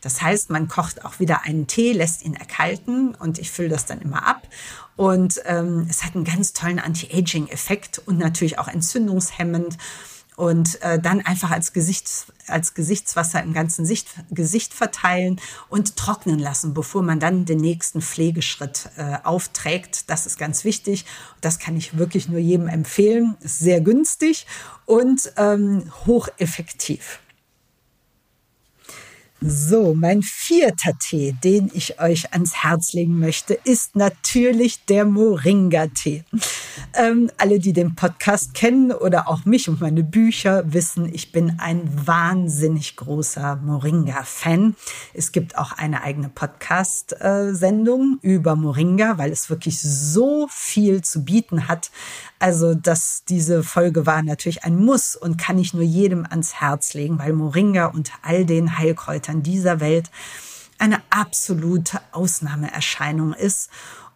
Das 0.00 0.20
heißt, 0.20 0.50
man 0.50 0.66
kocht 0.66 1.04
auch 1.04 1.20
wieder 1.20 1.42
einen 1.42 1.68
Tee, 1.68 1.92
lässt 1.92 2.24
ihn 2.24 2.34
erkalten 2.34 3.14
und 3.14 3.38
ich 3.38 3.52
fülle 3.52 3.68
das 3.68 3.86
dann 3.86 4.00
immer 4.00 4.26
ab. 4.26 4.48
Und 4.96 5.40
ähm, 5.44 5.86
es 5.88 6.04
hat 6.04 6.16
einen 6.16 6.24
ganz 6.24 6.52
tollen 6.52 6.80
Anti-Aging-Effekt 6.80 8.02
und 8.06 8.18
natürlich 8.18 8.58
auch 8.58 8.66
entzündungshemmend 8.68 9.78
und 10.40 10.80
äh, 10.80 10.98
dann 10.98 11.20
einfach 11.20 11.50
als, 11.50 11.74
Gesichts, 11.74 12.24
als 12.46 12.72
Gesichtswasser 12.72 13.42
im 13.42 13.52
ganzen 13.52 13.84
Sicht, 13.84 14.08
Gesicht 14.30 14.72
verteilen 14.72 15.38
und 15.68 15.96
trocknen 15.96 16.38
lassen, 16.38 16.72
bevor 16.72 17.02
man 17.02 17.20
dann 17.20 17.44
den 17.44 17.58
nächsten 17.58 18.00
Pflegeschritt 18.00 18.88
äh, 18.96 19.18
aufträgt. 19.22 20.08
Das 20.08 20.24
ist 20.24 20.38
ganz 20.38 20.64
wichtig. 20.64 21.04
Das 21.42 21.58
kann 21.58 21.76
ich 21.76 21.98
wirklich 21.98 22.30
nur 22.30 22.40
jedem 22.40 22.68
empfehlen. 22.68 23.36
Ist 23.40 23.58
sehr 23.58 23.82
günstig 23.82 24.46
und 24.86 25.30
ähm, 25.36 25.92
hocheffektiv. 26.06 27.20
So, 29.42 29.94
mein 29.94 30.20
vierter 30.20 30.92
Tee, 30.98 31.34
den 31.42 31.70
ich 31.72 31.98
euch 31.98 32.34
ans 32.34 32.62
Herz 32.62 32.92
legen 32.92 33.18
möchte, 33.18 33.54
ist 33.54 33.96
natürlich 33.96 34.84
der 34.84 35.06
Moringa-Tee. 35.06 36.24
Ähm, 36.94 37.30
alle, 37.38 37.58
die 37.58 37.72
den 37.72 37.94
Podcast 37.94 38.52
kennen 38.52 38.92
oder 38.92 39.28
auch 39.28 39.46
mich 39.46 39.70
und 39.70 39.80
meine 39.80 40.02
Bücher, 40.02 40.70
wissen, 40.70 41.08
ich 41.10 41.32
bin 41.32 41.58
ein 41.58 41.88
wahnsinnig 42.06 42.96
großer 42.96 43.56
Moringa-Fan. 43.56 44.76
Es 45.14 45.32
gibt 45.32 45.56
auch 45.56 45.72
eine 45.72 46.02
eigene 46.02 46.28
Podcast-Sendung 46.28 48.18
über 48.20 48.56
Moringa, 48.56 49.16
weil 49.16 49.32
es 49.32 49.48
wirklich 49.48 49.80
so 49.80 50.48
viel 50.50 51.00
zu 51.00 51.24
bieten 51.24 51.66
hat. 51.66 51.90
Also, 52.38 52.74
dass 52.74 53.24
diese 53.28 53.62
Folge 53.62 54.04
war 54.06 54.22
natürlich 54.22 54.64
ein 54.64 54.76
Muss 54.76 55.16
und 55.16 55.38
kann 55.38 55.58
ich 55.58 55.74
nur 55.74 55.82
jedem 55.82 56.26
ans 56.26 56.54
Herz 56.54 56.94
legen, 56.94 57.18
weil 57.18 57.32
Moringa 57.32 57.86
und 57.86 58.12
all 58.22 58.44
den 58.44 58.78
Heilkräutern 58.78 59.29
dieser 59.42 59.80
Welt 59.80 60.10
eine 60.78 61.02
absolute 61.10 62.00
Ausnahmeerscheinung 62.12 63.34
ist 63.34 63.70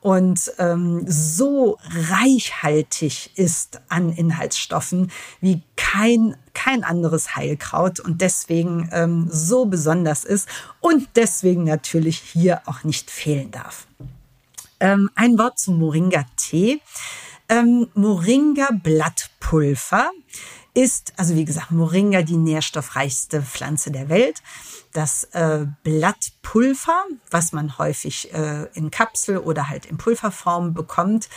und 0.05 0.53
ähm, 0.59 1.05
so 1.07 1.79
reichhaltig 2.11 3.31
ist 3.37 3.81
an 3.89 4.11
Inhaltsstoffen 4.11 5.11
wie 5.41 5.63
kein, 5.77 6.37
kein 6.53 6.85
anderes 6.85 7.37
Heilkraut 7.37 8.01
und 8.01 8.21
deswegen 8.21 8.91
ähm, 8.93 9.29
so 9.31 9.65
besonders 9.65 10.25
ist 10.25 10.47
und 10.81 11.09
deswegen 11.17 11.65
natürlich 11.65 12.19
hier 12.19 12.61
auch 12.67 12.85
nicht 12.85 13.11
fehlen 13.11 13.51
darf. 13.51 13.87
Ähm, 14.79 15.09
ein 15.15 15.39
Wort 15.39 15.59
zum 15.59 15.79
Moringa-Tee. 15.79 16.83
Ähm, 17.49 17.89
Moringa-Blattpulver 17.95 20.11
ist, 20.75 21.13
also 21.17 21.37
wie 21.37 21.45
gesagt, 21.45 21.71
Moringa 21.71 22.23
die 22.23 22.37
nährstoffreichste 22.37 23.43
Pflanze 23.43 23.91
der 23.91 24.09
Welt. 24.09 24.43
Das 24.93 25.25
äh, 25.33 25.67
Blattpulver, 25.83 27.05
was 27.31 27.53
man 27.53 27.79
häufig 27.79 28.33
äh, 28.35 28.65
in 28.75 28.91
Kapsel 28.91 29.39
oder 29.39 29.69
halt 29.69 29.87
in 29.87 29.97
Pulverform 29.97 30.75
bekommt, 30.75 31.29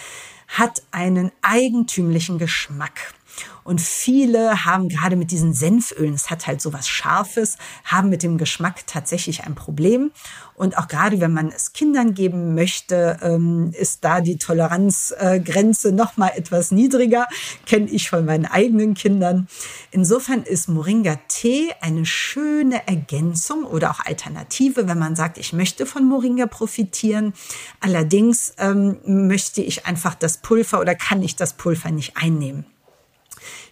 hat 0.48 0.82
einen 0.92 1.32
eigentümlichen 1.42 2.40
Geschmack. 2.40 3.14
Und 3.64 3.82
viele 3.82 4.66
haben 4.66 4.88
gerade 4.88 5.16
mit 5.16 5.32
diesen 5.32 5.54
Senfölen, 5.54 6.14
es 6.14 6.30
hat 6.30 6.48
halt 6.48 6.62
so 6.62 6.72
was 6.74 6.88
Scharfes, 6.88 7.58
haben 7.84 8.10
mit 8.10 8.24
dem 8.24 8.38
Geschmack 8.38 8.88
tatsächlich 8.88 9.44
ein 9.44 9.56
Problem. 9.56 10.12
Und 10.56 10.78
auch 10.78 10.88
gerade 10.88 11.20
wenn 11.20 11.34
man 11.34 11.50
es 11.50 11.74
Kindern 11.74 12.14
geben 12.14 12.56
möchte, 12.56 13.20
ähm, 13.22 13.72
ist 13.78 14.04
da 14.04 14.22
die 14.22 14.38
Toleranzgrenze 14.38 15.92
noch 15.92 16.18
mal 16.18 16.32
etwas 16.36 16.72
niedriger. 16.72 17.28
Kenne 17.66 17.90
ich 17.90 18.10
von 18.10 18.26
meinen 18.26 18.46
eigenen 18.46 18.94
Kindern. 18.94 19.48
Insofern 19.92 20.44
ist 20.44 20.68
Moringa-Tee 20.68 21.74
eine 21.82 22.06
schöne 22.06 22.88
Ergänzung 22.88 23.66
oder 23.66 23.92
auch 23.92 24.00
Alternative, 24.00 24.88
wenn 24.88 24.98
man 24.98 25.16
sagt, 25.16 25.38
ich 25.38 25.54
möchte 25.54 25.86
von 25.86 26.06
Moringa 26.06 26.48
profitieren. 26.48 27.34
Allerdings 27.82 28.54
ähm, 28.58 28.98
möchte 29.06 29.62
ich 29.62 29.86
einfach 29.86 30.16
das 30.16 30.38
Pulver 30.38 30.80
oder 30.80 30.96
kann 30.96 31.22
ich 31.22 31.36
das 31.36 31.54
Pulver 31.54 31.92
nicht 31.92 32.18
einnehmen. 32.18 32.66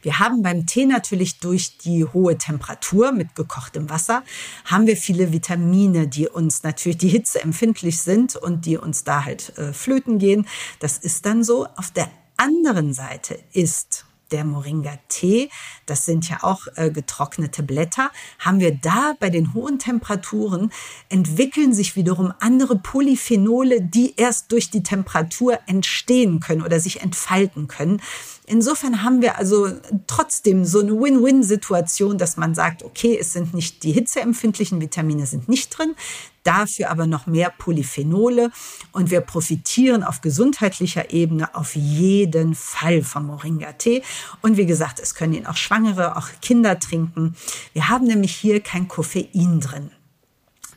Wir 0.06 0.20
haben 0.20 0.44
beim 0.44 0.68
Tee 0.68 0.86
natürlich 0.86 1.40
durch 1.40 1.80
die 1.80 2.06
hohe 2.06 2.38
Temperatur 2.38 3.12
mit 3.12 3.34
gekochtem 3.34 3.90
Wasser, 3.90 4.22
haben 4.64 4.86
wir 4.86 4.98
viele 4.98 5.32
Vitamine, 5.32 6.08
die 6.08 6.28
uns 6.28 6.62
natürlich 6.62 7.00
die 7.00 7.08
Hitze 7.08 7.42
empfindlich 7.42 8.00
sind 8.00 8.36
und 8.36 8.68
die 8.68 8.78
uns 8.78 9.04
da 9.04 9.26
halt 9.26 9.58
äh, 9.58 9.74
flöten 9.74 10.20
gehen. 10.20 10.48
Das 10.80 11.00
ist 11.00 11.26
dann 11.26 11.44
so. 11.44 11.66
Auf 11.76 11.90
der 11.90 12.12
anderen 12.38 12.94
Seite 12.94 13.40
ist 13.52 14.06
der 14.32 14.44
Moringa-Tee, 14.44 15.50
das 15.86 16.06
sind 16.06 16.30
ja 16.30 16.40
auch 16.42 16.68
äh, 16.76 16.90
getrocknete 16.90 17.64
Blätter, 17.64 18.12
haben 18.40 18.60
wir 18.60 18.76
da 18.76 19.14
bei 19.20 19.30
den 19.30 19.54
hohen 19.54 19.80
Temperaturen 19.80 20.72
entwickeln 21.10 21.74
sich 21.74 21.96
wiederum 21.96 22.34
andere 22.40 22.76
Polyphenole, 22.76 23.82
die 23.82 24.16
erst 24.18 24.52
durch 24.52 24.70
die 24.70 24.84
Temperatur 24.84 25.60
entstehen 25.68 26.40
können 26.40 26.64
oder 26.64 26.80
sich 26.80 27.02
entfalten 27.02 27.68
können. 27.68 28.02
Insofern 28.48 29.02
haben 29.04 29.22
wir 29.22 29.38
also 29.38 29.70
trotzdem 30.06 30.66
so 30.66 30.80
eine 30.80 30.92
Win-Win-Situation, 30.92 32.18
dass 32.18 32.38
man 32.38 32.54
sagt, 32.54 32.84
okay, 32.84 33.18
es 33.20 33.34
sind 33.34 33.54
nicht 33.54 33.84
die 33.84 33.92
hitzeempfindlichen 33.92 34.80
Vitamine 34.80 35.26
sind 35.26 35.50
nicht 35.50 35.76
drin, 35.76 35.96
dafür 36.44 36.92
aber 36.92 37.08
noch 37.08 37.26
mehr 37.26 37.52
Polyphenole 37.58 38.52
und 38.92 39.10
wir 39.10 39.22
profitieren 39.22 40.04
auf 40.04 40.22
gesundheitlicher 40.22 41.12
Ebene 41.12 41.56
auf 41.56 41.76
jeden 41.76 42.54
Fall 42.54 43.02
vom 43.02 43.28
Moringa-Tee. 43.28 44.04
Und 44.44 44.58
wie 44.58 44.68
gesagt, 44.68 45.00
es 45.00 45.16
können 45.16 45.34
ihn 45.34 45.48
auch 45.48 45.58
Schwangere, 45.58 46.16
auch 46.16 46.30
Kinder 46.42 46.80
trinken. 46.80 47.36
Wir 47.74 47.90
haben 47.90 48.06
nämlich 48.06 48.36
hier 48.36 48.60
kein 48.62 48.88
Koffein 48.88 49.60
drin. 49.60 49.90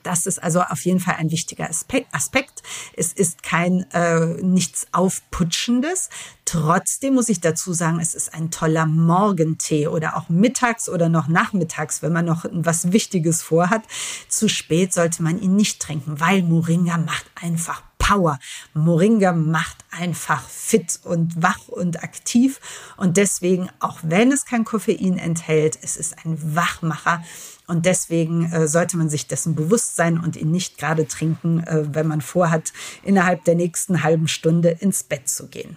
Das 0.08 0.24
ist 0.24 0.42
also 0.42 0.62
auf 0.62 0.86
jeden 0.86 1.00
Fall 1.00 1.16
ein 1.18 1.30
wichtiger 1.30 1.68
Aspekt. 1.68 2.62
Es 2.96 3.12
ist 3.12 3.42
kein 3.42 3.82
äh, 3.92 4.24
nichts 4.42 4.86
Aufputschendes. 4.92 6.08
Trotzdem 6.46 7.12
muss 7.12 7.28
ich 7.28 7.42
dazu 7.42 7.74
sagen, 7.74 8.00
es 8.00 8.14
ist 8.14 8.32
ein 8.32 8.50
toller 8.50 8.86
Morgentee 8.86 9.86
oder 9.86 10.16
auch 10.16 10.30
mittags 10.30 10.88
oder 10.88 11.10
noch 11.10 11.28
nachmittags, 11.28 12.00
wenn 12.00 12.14
man 12.14 12.24
noch 12.24 12.46
was 12.50 12.90
Wichtiges 12.90 13.42
vorhat. 13.42 13.82
Zu 14.30 14.48
spät 14.48 14.94
sollte 14.94 15.22
man 15.22 15.42
ihn 15.42 15.56
nicht 15.56 15.78
trinken, 15.78 16.18
weil 16.18 16.42
Moringa 16.42 16.96
macht 16.96 17.26
einfach 17.34 17.82
Power. 18.08 18.38
Moringa 18.72 19.32
macht 19.32 19.84
einfach 19.90 20.42
fit 20.48 20.98
und 21.04 21.42
wach 21.42 21.68
und 21.68 22.02
aktiv. 22.02 22.58
Und 22.96 23.18
deswegen, 23.18 23.68
auch 23.80 23.98
wenn 24.02 24.32
es 24.32 24.46
kein 24.46 24.64
Koffein 24.64 25.18
enthält, 25.18 25.78
es 25.82 25.98
ist 25.98 26.24
ein 26.24 26.56
Wachmacher. 26.56 27.22
Und 27.66 27.84
deswegen 27.84 28.50
äh, 28.50 28.66
sollte 28.66 28.96
man 28.96 29.10
sich 29.10 29.26
dessen 29.26 29.54
bewusst 29.54 29.96
sein 29.96 30.18
und 30.18 30.36
ihn 30.36 30.50
nicht 30.50 30.78
gerade 30.78 31.06
trinken, 31.06 31.62
äh, 31.64 31.94
wenn 31.94 32.06
man 32.06 32.22
vorhat, 32.22 32.72
innerhalb 33.02 33.44
der 33.44 33.56
nächsten 33.56 34.02
halben 34.02 34.26
Stunde 34.26 34.70
ins 34.70 35.02
Bett 35.02 35.28
zu 35.28 35.48
gehen. 35.48 35.76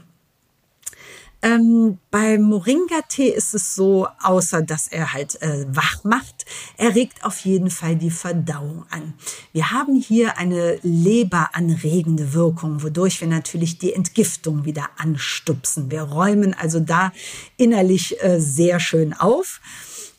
Ähm, 1.43 1.98
beim 2.12 2.43
Moringa-Tee 2.43 3.29
ist 3.29 3.55
es 3.55 3.74
so, 3.74 4.07
außer 4.21 4.62
dass 4.62 4.88
er 4.88 5.13
halt 5.13 5.41
äh, 5.41 5.65
wach 5.69 6.03
macht, 6.03 6.45
er 6.77 6.93
regt 6.93 7.24
auf 7.24 7.39
jeden 7.39 7.71
Fall 7.71 7.95
die 7.95 8.12
Verdauung 8.12 8.86
an. 8.91 9.13
Wir 9.51 9.71
haben 9.71 9.95
hier 9.95 10.38
eine 10.38 10.77
leberanregende 10.83 12.33
Wirkung, 12.33 12.83
wodurch 12.83 13.21
wir 13.21 13.27
natürlich 13.27 13.79
die 13.79 13.93
Entgiftung 13.93 14.65
wieder 14.65 14.89
anstupsen. 14.98 15.89
Wir 15.89 16.03
räumen 16.03 16.53
also 16.53 16.79
da 16.79 17.12
innerlich 17.57 18.21
äh, 18.24 18.39
sehr 18.39 18.79
schön 18.79 19.13
auf. 19.13 19.62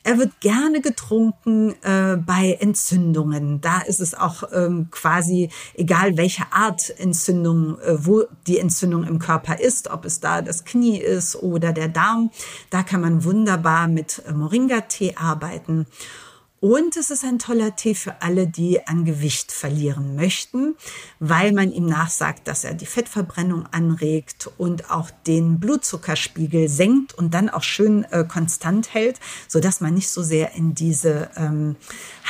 Er 0.05 0.19
wird 0.19 0.41
gerne 0.41 0.81
getrunken 0.81 1.75
äh, 1.83 2.17
bei 2.17 2.59
Entzündungen. 2.59 3.61
Da 3.61 3.83
ist 3.83 4.01
es 4.01 4.15
auch 4.15 4.43
ähm, 4.53 4.89
quasi 4.91 5.51
egal, 5.75 6.17
welche 6.17 6.53
Art 6.53 6.91
Entzündung, 6.99 7.79
äh, 7.79 8.05
wo 8.05 8.25
die 8.49 8.59
Entzündung 8.59 9.05
im 9.05 9.21
Körper 9.21 9.61
ist, 9.61 9.91
ob 9.91 10.05
es 10.05 10.19
da 10.19 10.43
das 10.43 10.65
Knie 10.65 10.99
ist 10.99 11.37
oder 11.37 11.73
der 11.73 11.89
Darm. 11.89 12.31
Da 12.71 12.83
kann 12.83 13.01
man 13.01 13.23
wunderbar 13.23 13.87
mit 13.87 14.23
Moringa-Tee 14.33 15.15
arbeiten. 15.17 15.87
Und 16.63 16.97
es 16.97 17.11
ist 17.11 17.25
ein 17.25 17.41
toller 17.41 17.75
Tee 17.75 17.97
für 17.97 18.23
alle, 18.23 18.47
die 18.47 18.87
an 18.87 19.05
Gewicht 19.05 19.51
verlieren 19.51 20.15
möchten, 20.15 20.77
weil 21.19 21.51
man 21.51 21.73
ihm 21.73 21.87
nachsagt, 21.87 22.47
dass 22.47 22.63
er 22.63 22.75
die 22.75 22.87
Fettverbrennung 22.87 23.67
anregt 23.73 24.49
und 24.59 24.89
auch 24.89 25.11
den 25.27 25.59
Blutzuckerspiegel 25.59 26.69
senkt 26.69 27.15
und 27.15 27.35
dann 27.35 27.51
auch 27.51 27.65
schön 27.65 28.05
äh, 28.05 28.23
konstant 28.23 28.95
hält, 28.95 29.19
so 29.49 29.59
dass 29.59 29.81
man 29.81 29.95
nicht 29.95 30.09
so 30.09 30.23
sehr 30.23 30.55
in 30.55 30.73
diese 30.73 31.31
ähm, 31.37 31.75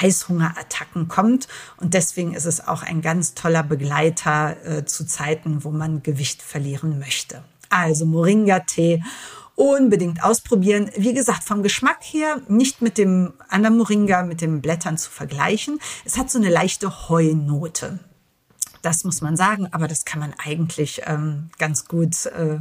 Heißhungerattacken 0.01 1.09
kommt. 1.09 1.47
Und 1.77 1.93
deswegen 1.93 2.33
ist 2.33 2.47
es 2.47 2.67
auch 2.67 2.83
ein 2.83 3.03
ganz 3.03 3.35
toller 3.35 3.63
Begleiter 3.63 4.57
äh, 4.65 4.85
zu 4.87 5.05
Zeiten, 5.05 5.63
wo 5.63 5.71
man 5.71 6.03
Gewicht 6.03 6.41
verlieren 6.41 6.99
möchte. 6.99 7.45
Also 7.69 8.07
Moringa-Tee 8.07 9.03
unbedingt 9.55 10.23
ausprobieren. 10.23 10.91
Wie 10.97 11.15
gesagt, 11.15 11.45
vom 11.45 11.63
Geschmack 11.63 11.99
her 12.03 12.41
nicht 12.49 12.83
mit 12.83 12.99
dem 12.99 13.35
anderen 13.49 13.77
Moringa, 13.77 14.23
mit 14.23 14.41
den 14.41 14.61
Blättern 14.61 14.99
zu 14.99 15.11
vergleichen. 15.11 15.79
Es 16.05 16.19
hat 16.19 16.31
so 16.31 16.39
eine 16.39 16.49
leichte 16.49 17.09
Heunote. 17.09 17.99
Das 18.83 19.05
muss 19.05 19.21
man 19.21 19.37
sagen, 19.37 19.69
aber 19.73 19.87
das 19.87 20.05
kann 20.05 20.21
man 20.21 20.35
eigentlich 20.45 21.03
ähm, 21.07 21.51
ganz 21.59 21.87
gut. 21.87 22.27
Äh, 22.27 22.61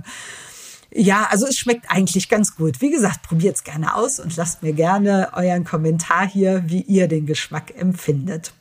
ja, 0.93 1.27
also 1.31 1.47
es 1.47 1.57
schmeckt 1.57 1.89
eigentlich 1.89 2.29
ganz 2.29 2.55
gut. 2.55 2.81
Wie 2.81 2.91
gesagt, 2.91 3.23
probiert 3.23 3.55
es 3.55 3.63
gerne 3.63 3.95
aus 3.95 4.19
und 4.19 4.35
lasst 4.35 4.61
mir 4.61 4.73
gerne 4.73 5.31
euren 5.33 5.63
Kommentar 5.63 6.27
hier, 6.27 6.63
wie 6.67 6.81
ihr 6.81 7.07
den 7.07 7.25
Geschmack 7.25 7.73
empfindet. 7.75 8.53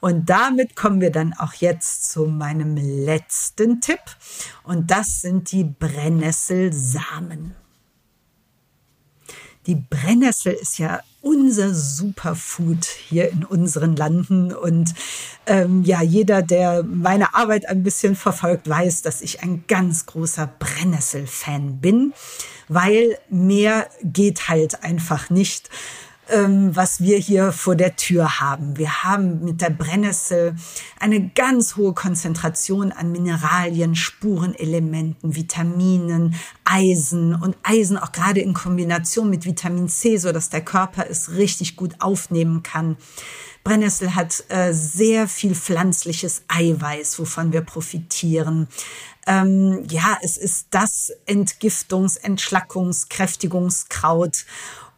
Und 0.00 0.30
damit 0.30 0.76
kommen 0.76 1.00
wir 1.00 1.10
dann 1.10 1.34
auch 1.34 1.54
jetzt 1.54 2.10
zu 2.10 2.26
meinem 2.26 2.76
letzten 2.76 3.80
Tipp. 3.80 4.00
Und 4.62 4.90
das 4.90 5.20
sind 5.20 5.50
die 5.52 5.64
Brennnesselsamen. 5.64 7.54
Die 9.68 9.74
Brennnessel 9.74 10.54
ist 10.54 10.78
ja 10.78 11.02
unser 11.20 11.74
Superfood 11.74 12.86
hier 12.86 13.30
in 13.30 13.44
unseren 13.44 13.96
Landen. 13.96 14.50
Und 14.50 14.94
ähm, 15.44 15.82
ja, 15.84 16.00
jeder, 16.00 16.40
der 16.40 16.82
meine 16.82 17.34
Arbeit 17.34 17.68
ein 17.68 17.82
bisschen 17.82 18.16
verfolgt, 18.16 18.66
weiß, 18.66 19.02
dass 19.02 19.20
ich 19.20 19.42
ein 19.42 19.64
ganz 19.68 20.06
großer 20.06 20.50
Brennnessel-Fan 20.58 21.82
bin, 21.82 22.14
weil 22.68 23.18
mehr 23.28 23.90
geht 24.02 24.48
halt 24.48 24.82
einfach 24.82 25.28
nicht 25.28 25.68
ähm, 26.30 26.74
was 26.74 27.00
wir 27.00 27.18
hier 27.18 27.52
vor 27.52 27.76
der 27.76 27.96
Tür 27.96 28.40
haben. 28.40 28.76
Wir 28.76 29.02
haben 29.02 29.44
mit 29.44 29.60
der 29.60 29.70
Brennnessel 29.70 30.54
eine 31.00 31.28
ganz 31.30 31.76
hohe 31.76 31.94
Konzentration 31.94 32.92
an 32.92 33.12
Mineralien, 33.12 33.94
Spurenelementen, 33.94 35.34
Vitaminen, 35.34 36.34
Eisen 36.64 37.34
und 37.34 37.56
Eisen 37.62 37.96
auch 37.98 38.12
gerade 38.12 38.40
in 38.40 38.54
Kombination 38.54 39.30
mit 39.30 39.44
Vitamin 39.44 39.88
C, 39.88 40.16
so 40.16 40.32
dass 40.32 40.50
der 40.50 40.64
Körper 40.64 41.06
es 41.08 41.32
richtig 41.32 41.76
gut 41.76 41.94
aufnehmen 42.00 42.62
kann. 42.62 42.96
Brennnessel 43.64 44.14
hat 44.14 44.44
äh, 44.48 44.72
sehr 44.72 45.28
viel 45.28 45.54
pflanzliches 45.54 46.42
Eiweiß, 46.48 47.18
wovon 47.18 47.52
wir 47.52 47.60
profitieren. 47.60 48.68
Ähm, 49.26 49.84
ja, 49.90 50.16
es 50.22 50.38
ist 50.38 50.68
das 50.70 51.12
Entgiftungs-, 51.26 52.18
Entschlackungs-, 52.18 53.08
Kräftigungskraut 53.10 54.46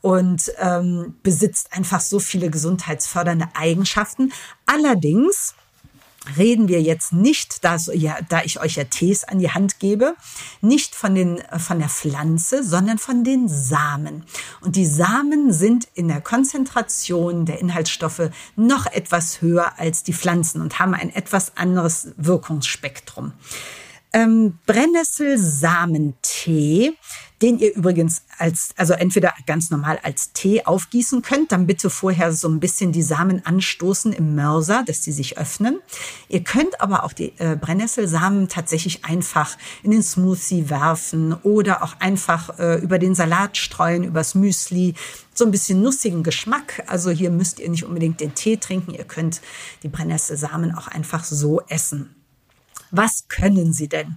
und 0.01 0.51
ähm, 0.59 1.15
besitzt 1.23 1.73
einfach 1.73 2.01
so 2.01 2.19
viele 2.19 2.51
gesundheitsfördernde 2.51 3.49
Eigenschaften. 3.55 4.33
Allerdings 4.67 5.55
reden 6.37 6.69
wir 6.69 6.83
jetzt 6.83 7.13
nicht, 7.13 7.65
da, 7.65 7.77
ja, 7.95 8.19
da 8.29 8.43
ich 8.43 8.61
euch 8.61 8.77
ja 8.77 8.85
Tees 8.85 9.25
an 9.25 9.39
die 9.39 9.51
Hand 9.51 9.79
gebe, 9.79 10.15
nicht 10.61 10.95
von, 10.95 11.15
den, 11.15 11.43
von 11.59 11.79
der 11.79 11.89
Pflanze, 11.89 12.63
sondern 12.63 12.99
von 12.99 13.25
den 13.25 13.49
Samen. 13.49 14.27
Und 14.61 14.77
die 14.77 14.85
Samen 14.85 15.51
sind 15.53 15.89
in 15.95 16.09
der 16.09 16.21
Konzentration 16.21 17.47
der 17.47 17.61
Inhaltsstoffe 17.61 18.29
noch 18.55 18.85
etwas 18.87 19.41
höher 19.41 19.79
als 19.79 20.03
die 20.03 20.13
Pflanzen 20.13 20.61
und 20.61 20.79
haben 20.79 20.93
ein 20.95 21.09
etwas 21.15 21.57
anderes 21.57 22.09
Wirkungsspektrum. 22.17 23.33
Ähm, 24.13 24.59
Brennnesselsamentee 24.67 26.93
den 27.43 27.59
ihr 27.59 27.75
übrigens 27.75 28.23
als, 28.39 28.71
also 28.77 28.93
entweder 28.93 29.33
ganz 29.47 29.71
normal 29.71 29.99
als 30.03 30.33
Tee 30.33 30.65
aufgießen 30.65 31.23
könnt, 31.23 31.53
dann 31.53 31.67
bitte 31.67 31.89
vorher 31.91 32.33
so 32.33 32.49
ein 32.49 32.61
bisschen 32.61 32.93
die 32.93 33.03
Samen 33.03 33.45
anstoßen 33.45 34.13
im 34.13 34.35
Mörser, 34.35 34.85
dass 34.87 35.01
die 35.01 35.13
sich 35.13 35.39
öffnen. 35.39 35.81
Ihr 36.29 36.45
könnt 36.45 36.81
aber 36.81 37.05
auch 37.05 37.13
die 37.13 37.33
äh, 37.39 37.57
Brennnesselsamen 37.57 38.49
tatsächlich 38.49 39.05
einfach 39.05 39.57
in 39.83 39.91
den 39.91 40.03
Smoothie 40.03 40.69
werfen 40.69 41.33
oder 41.43 41.83
auch 41.83 41.99
einfach 42.01 42.59
äh, 42.59 42.77
über 42.77 42.99
den 42.99 43.15
Salat 43.15 43.57
streuen, 43.57 44.05
übers 44.05 44.35
Müsli. 44.35 44.95
So 45.33 45.45
ein 45.45 45.51
bisschen 45.51 45.81
nussigen 45.81 46.23
Geschmack. 46.23 46.83
Also 46.87 47.11
hier 47.11 47.31
müsst 47.31 47.61
ihr 47.61 47.71
nicht 47.71 47.85
unbedingt 47.85 48.21
den 48.21 48.35
Tee 48.35 48.59
trinken. 48.59 48.93
Ihr 48.93 49.05
könnt 49.05 49.41
die 49.83 49.89
Brennnesselsamen 49.89 50.75
auch 50.75 50.89
einfach 50.89 51.25
so 51.25 51.63
essen. 51.69 52.20
Was 52.91 53.29
können 53.29 53.73
sie 53.73 53.89
denn? 53.89 54.17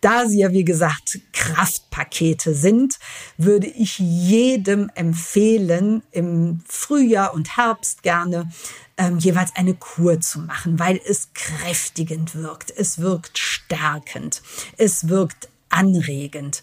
Da 0.00 0.28
sie 0.28 0.40
ja, 0.40 0.52
wie 0.52 0.64
gesagt, 0.64 1.18
Kraftpakete 1.32 2.54
sind, 2.54 2.98
würde 3.38 3.66
ich 3.66 3.98
jedem 3.98 4.90
empfehlen, 4.94 6.02
im 6.10 6.60
Frühjahr 6.68 7.32
und 7.32 7.56
Herbst 7.56 8.02
gerne 8.02 8.50
ähm, 8.98 9.18
jeweils 9.18 9.56
eine 9.56 9.72
Kur 9.72 10.20
zu 10.20 10.40
machen, 10.40 10.78
weil 10.78 11.00
es 11.08 11.30
kräftigend 11.32 12.34
wirkt, 12.34 12.70
es 12.70 12.98
wirkt 12.98 13.38
stärkend, 13.38 14.42
es 14.76 15.08
wirkt 15.08 15.48
anregend. 15.70 16.62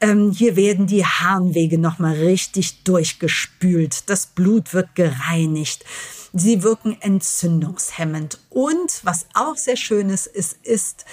Ähm, 0.00 0.30
hier 0.30 0.56
werden 0.56 0.86
die 0.86 1.04
Harnwege 1.04 1.78
nochmal 1.78 2.14
richtig 2.14 2.84
durchgespült, 2.84 4.08
das 4.10 4.26
Blut 4.26 4.74
wird 4.74 4.94
gereinigt. 4.94 5.84
Sie 6.32 6.62
wirken 6.62 6.96
entzündungshemmend. 7.00 8.38
Und 8.50 9.00
was 9.02 9.26
auch 9.34 9.56
sehr 9.56 9.76
schön 9.76 10.10
ist, 10.10 10.26
ist, 10.26 10.56
ist 10.62 11.04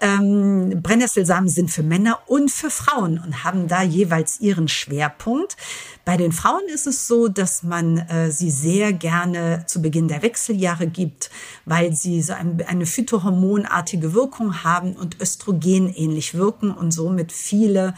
Ähm, 0.00 0.80
Brennnesselsamen 0.80 1.48
sind 1.48 1.72
für 1.72 1.82
Männer 1.82 2.20
und 2.26 2.52
für 2.52 2.70
Frauen 2.70 3.18
und 3.18 3.42
haben 3.42 3.66
da 3.66 3.82
jeweils 3.82 4.40
ihren 4.40 4.68
Schwerpunkt. 4.68 5.56
Bei 6.04 6.16
den 6.16 6.30
Frauen 6.30 6.62
ist 6.72 6.86
es 6.86 7.08
so, 7.08 7.26
dass 7.26 7.64
man 7.64 7.98
äh, 7.98 8.30
sie 8.30 8.50
sehr 8.50 8.92
gerne 8.92 9.64
zu 9.66 9.82
Beginn 9.82 10.06
der 10.06 10.22
Wechseljahre 10.22 10.86
gibt, 10.86 11.30
weil 11.64 11.94
sie 11.94 12.22
so 12.22 12.32
ein, 12.32 12.62
eine 12.68 12.86
phytohormonartige 12.86 14.14
Wirkung 14.14 14.62
haben 14.62 14.94
und 14.94 15.20
Östrogen 15.20 15.92
ähnlich 15.92 16.34
wirken 16.34 16.70
und 16.70 16.92
somit 16.92 17.32
viele 17.32 17.94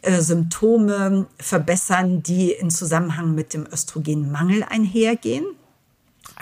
äh, 0.00 0.22
Symptome 0.22 1.26
verbessern, 1.38 2.22
die 2.22 2.52
in 2.52 2.70
Zusammenhang 2.70 3.34
mit 3.34 3.52
dem 3.52 3.66
Östrogenmangel 3.70 4.62
einhergehen 4.62 5.44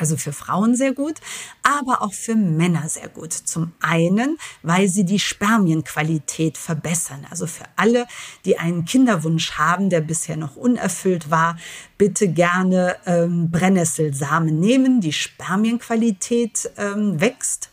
also 0.01 0.17
für 0.17 0.33
Frauen 0.33 0.75
sehr 0.75 0.93
gut, 0.93 1.17
aber 1.63 2.03
auch 2.03 2.13
für 2.13 2.35
Männer 2.35 2.89
sehr 2.89 3.09
gut. 3.09 3.33
Zum 3.33 3.73
einen, 3.81 4.39
weil 4.63 4.89
sie 4.89 5.05
die 5.05 5.19
Spermienqualität 5.19 6.59
verbessern. 6.59 7.27
Also 7.31 7.47
für 7.47 7.65
alle, 7.77 8.07
die 8.45 8.59
einen 8.59 8.85
Kinderwunsch 8.85 9.53
haben, 9.53 9.91
der 9.91 10.01
bisher 10.01 10.37
noch 10.37 10.57
unerfüllt 10.57 11.31
war, 11.31 11.57
bitte 11.99 12.29
gerne 12.29 12.97
ähm, 13.07 13.51
Brennnesselsamen 13.51 14.59
nehmen. 14.59 15.01
Die 15.01 15.13
Spermienqualität 15.13 16.71
ähm, 16.77 17.21
wächst 17.21 17.71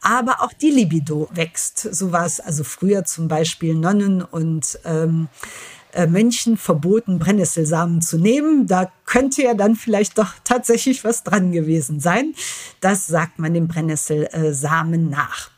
aber 0.00 0.42
auch 0.42 0.52
die 0.52 0.70
Libido 0.70 1.28
wächst. 1.32 1.80
So 1.80 2.12
war 2.12 2.24
es 2.24 2.40
also 2.40 2.64
früher 2.64 3.04
zum 3.04 3.28
Beispiel 3.28 3.74
Nonnen 3.74 4.22
und 4.22 4.78
ähm, 4.84 5.28
äh, 5.32 5.77
Menschen 6.08 6.56
verboten, 6.56 7.18
Brennnesselsamen 7.18 8.02
zu 8.02 8.18
nehmen. 8.18 8.66
Da 8.66 8.90
könnte 9.04 9.42
ja 9.42 9.54
dann 9.54 9.76
vielleicht 9.76 10.18
doch 10.18 10.34
tatsächlich 10.44 11.04
was 11.04 11.22
dran 11.24 11.52
gewesen 11.52 12.00
sein. 12.00 12.34
Das 12.80 13.06
sagt 13.06 13.38
man 13.38 13.54
dem 13.54 13.68
Brennnesselsamen 13.68 15.10
nach. 15.10 15.50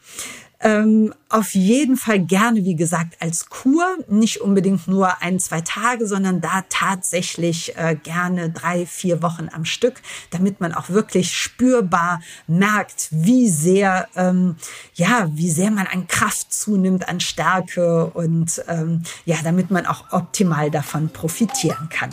Ähm, 0.63 1.15
auf 1.31 1.55
jeden 1.55 1.97
Fall 1.97 2.19
gerne, 2.21 2.65
wie 2.65 2.75
gesagt, 2.75 3.17
als 3.21 3.49
Kur, 3.49 3.85
nicht 4.09 4.43
unbedingt 4.43 4.89
nur 4.89 5.23
ein, 5.23 5.39
zwei 5.39 5.63
Tage, 5.63 6.07
sondern 6.07 6.43
da 6.43 6.65
tatsächlich 6.69 7.77
äh, 7.77 7.97
gerne 8.03 8.51
drei, 8.51 8.85
vier 8.85 9.23
Wochen 9.23 9.49
am 9.53 9.65
Stück, 9.65 10.03
damit 10.31 10.61
man 10.61 10.75
auch 10.75 10.91
wirklich 10.91 11.35
spürbar 11.35 12.21
merkt, 12.47 13.09
wie 13.11 13.49
sehr, 13.49 14.09
ähm, 14.17 14.57
ja, 14.95 15.31
wie 15.33 15.51
sehr 15.51 15.71
man 15.71 15.87
an 15.87 16.07
Kraft 16.09 16.53
zunimmt, 16.53 17.09
an 17.09 17.21
Stärke 17.21 18.07
und 18.07 18.63
ähm, 18.69 19.03
ja, 19.25 19.37
damit 19.43 19.71
man 19.71 19.87
auch 19.87 20.13
optimal 20.13 20.71
davon 20.71 21.09
profitieren 21.09 21.89
kann. 21.89 22.11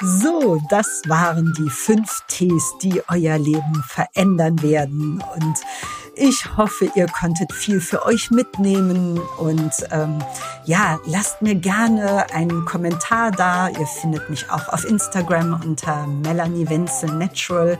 So, 0.00 0.60
das 0.70 1.02
waren 1.06 1.52
die 1.58 1.70
fünf 1.70 2.22
Tees, 2.28 2.72
die 2.82 3.02
euer 3.08 3.36
Leben 3.38 3.82
verändern 3.86 4.62
werden. 4.62 5.22
Und 5.34 5.56
ich 6.14 6.56
hoffe, 6.56 6.90
ihr 6.94 7.06
konntet 7.06 7.52
viel 7.52 7.80
für 7.80 8.04
euch 8.04 8.30
mitnehmen. 8.30 9.20
Und 9.38 9.72
ähm, 9.90 10.18
ja, 10.64 10.98
lasst 11.06 11.42
mir 11.42 11.54
gerne 11.56 12.26
einen 12.32 12.64
Kommentar 12.64 13.30
da. 13.32 13.68
Ihr 13.68 13.86
findet 13.86 14.28
mich 14.30 14.48
auch 14.50 14.68
auf 14.68 14.84
Instagram 14.84 15.60
unter 15.64 16.06
Melanie 16.06 16.68
Wenzel 16.68 17.10
Natural. 17.12 17.78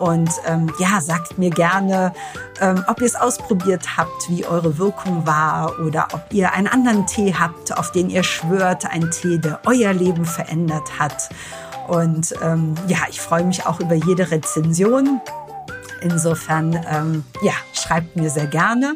Und 0.00 0.30
ähm, 0.46 0.72
ja, 0.78 0.98
sagt 1.02 1.36
mir 1.36 1.50
gerne, 1.50 2.14
ähm, 2.62 2.82
ob 2.88 3.02
ihr 3.02 3.06
es 3.06 3.14
ausprobiert 3.14 3.98
habt, 3.98 4.30
wie 4.30 4.46
eure 4.46 4.78
Wirkung 4.78 5.26
war 5.26 5.78
oder 5.78 6.08
ob 6.14 6.22
ihr 6.32 6.52
einen 6.52 6.68
anderen 6.68 7.06
Tee 7.06 7.34
habt, 7.38 7.76
auf 7.76 7.92
den 7.92 8.08
ihr 8.08 8.22
schwört, 8.22 8.86
ein 8.86 9.10
Tee, 9.10 9.38
der 9.38 9.60
euer 9.66 9.92
Leben 9.92 10.24
verändert 10.24 10.98
hat. 10.98 11.28
Und 11.86 12.34
ähm, 12.42 12.74
ja, 12.86 13.00
ich 13.10 13.20
freue 13.20 13.44
mich 13.44 13.66
auch 13.66 13.78
über 13.78 13.94
jede 13.94 14.30
Rezension. 14.30 15.20
Insofern, 16.00 16.82
ähm, 16.90 17.24
ja, 17.42 17.52
schreibt 17.74 18.16
mir 18.16 18.30
sehr 18.30 18.46
gerne. 18.46 18.94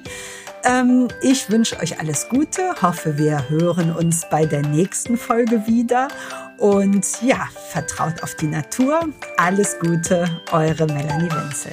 Ähm, 0.64 1.08
ich 1.20 1.50
wünsche 1.50 1.78
euch 1.80 2.00
alles 2.00 2.30
Gute, 2.30 2.62
hoffe, 2.80 3.18
wir 3.18 3.50
hören 3.50 3.94
uns 3.94 4.22
bei 4.30 4.46
der 4.46 4.62
nächsten 4.62 5.18
Folge 5.18 5.66
wieder. 5.66 6.08
Und 6.58 7.06
ja, 7.22 7.48
vertraut 7.70 8.22
auf 8.22 8.34
die 8.36 8.46
Natur. 8.46 9.08
Alles 9.36 9.78
Gute, 9.78 10.24
eure 10.52 10.86
Melanie 10.86 11.30
Wenzel. 11.30 11.72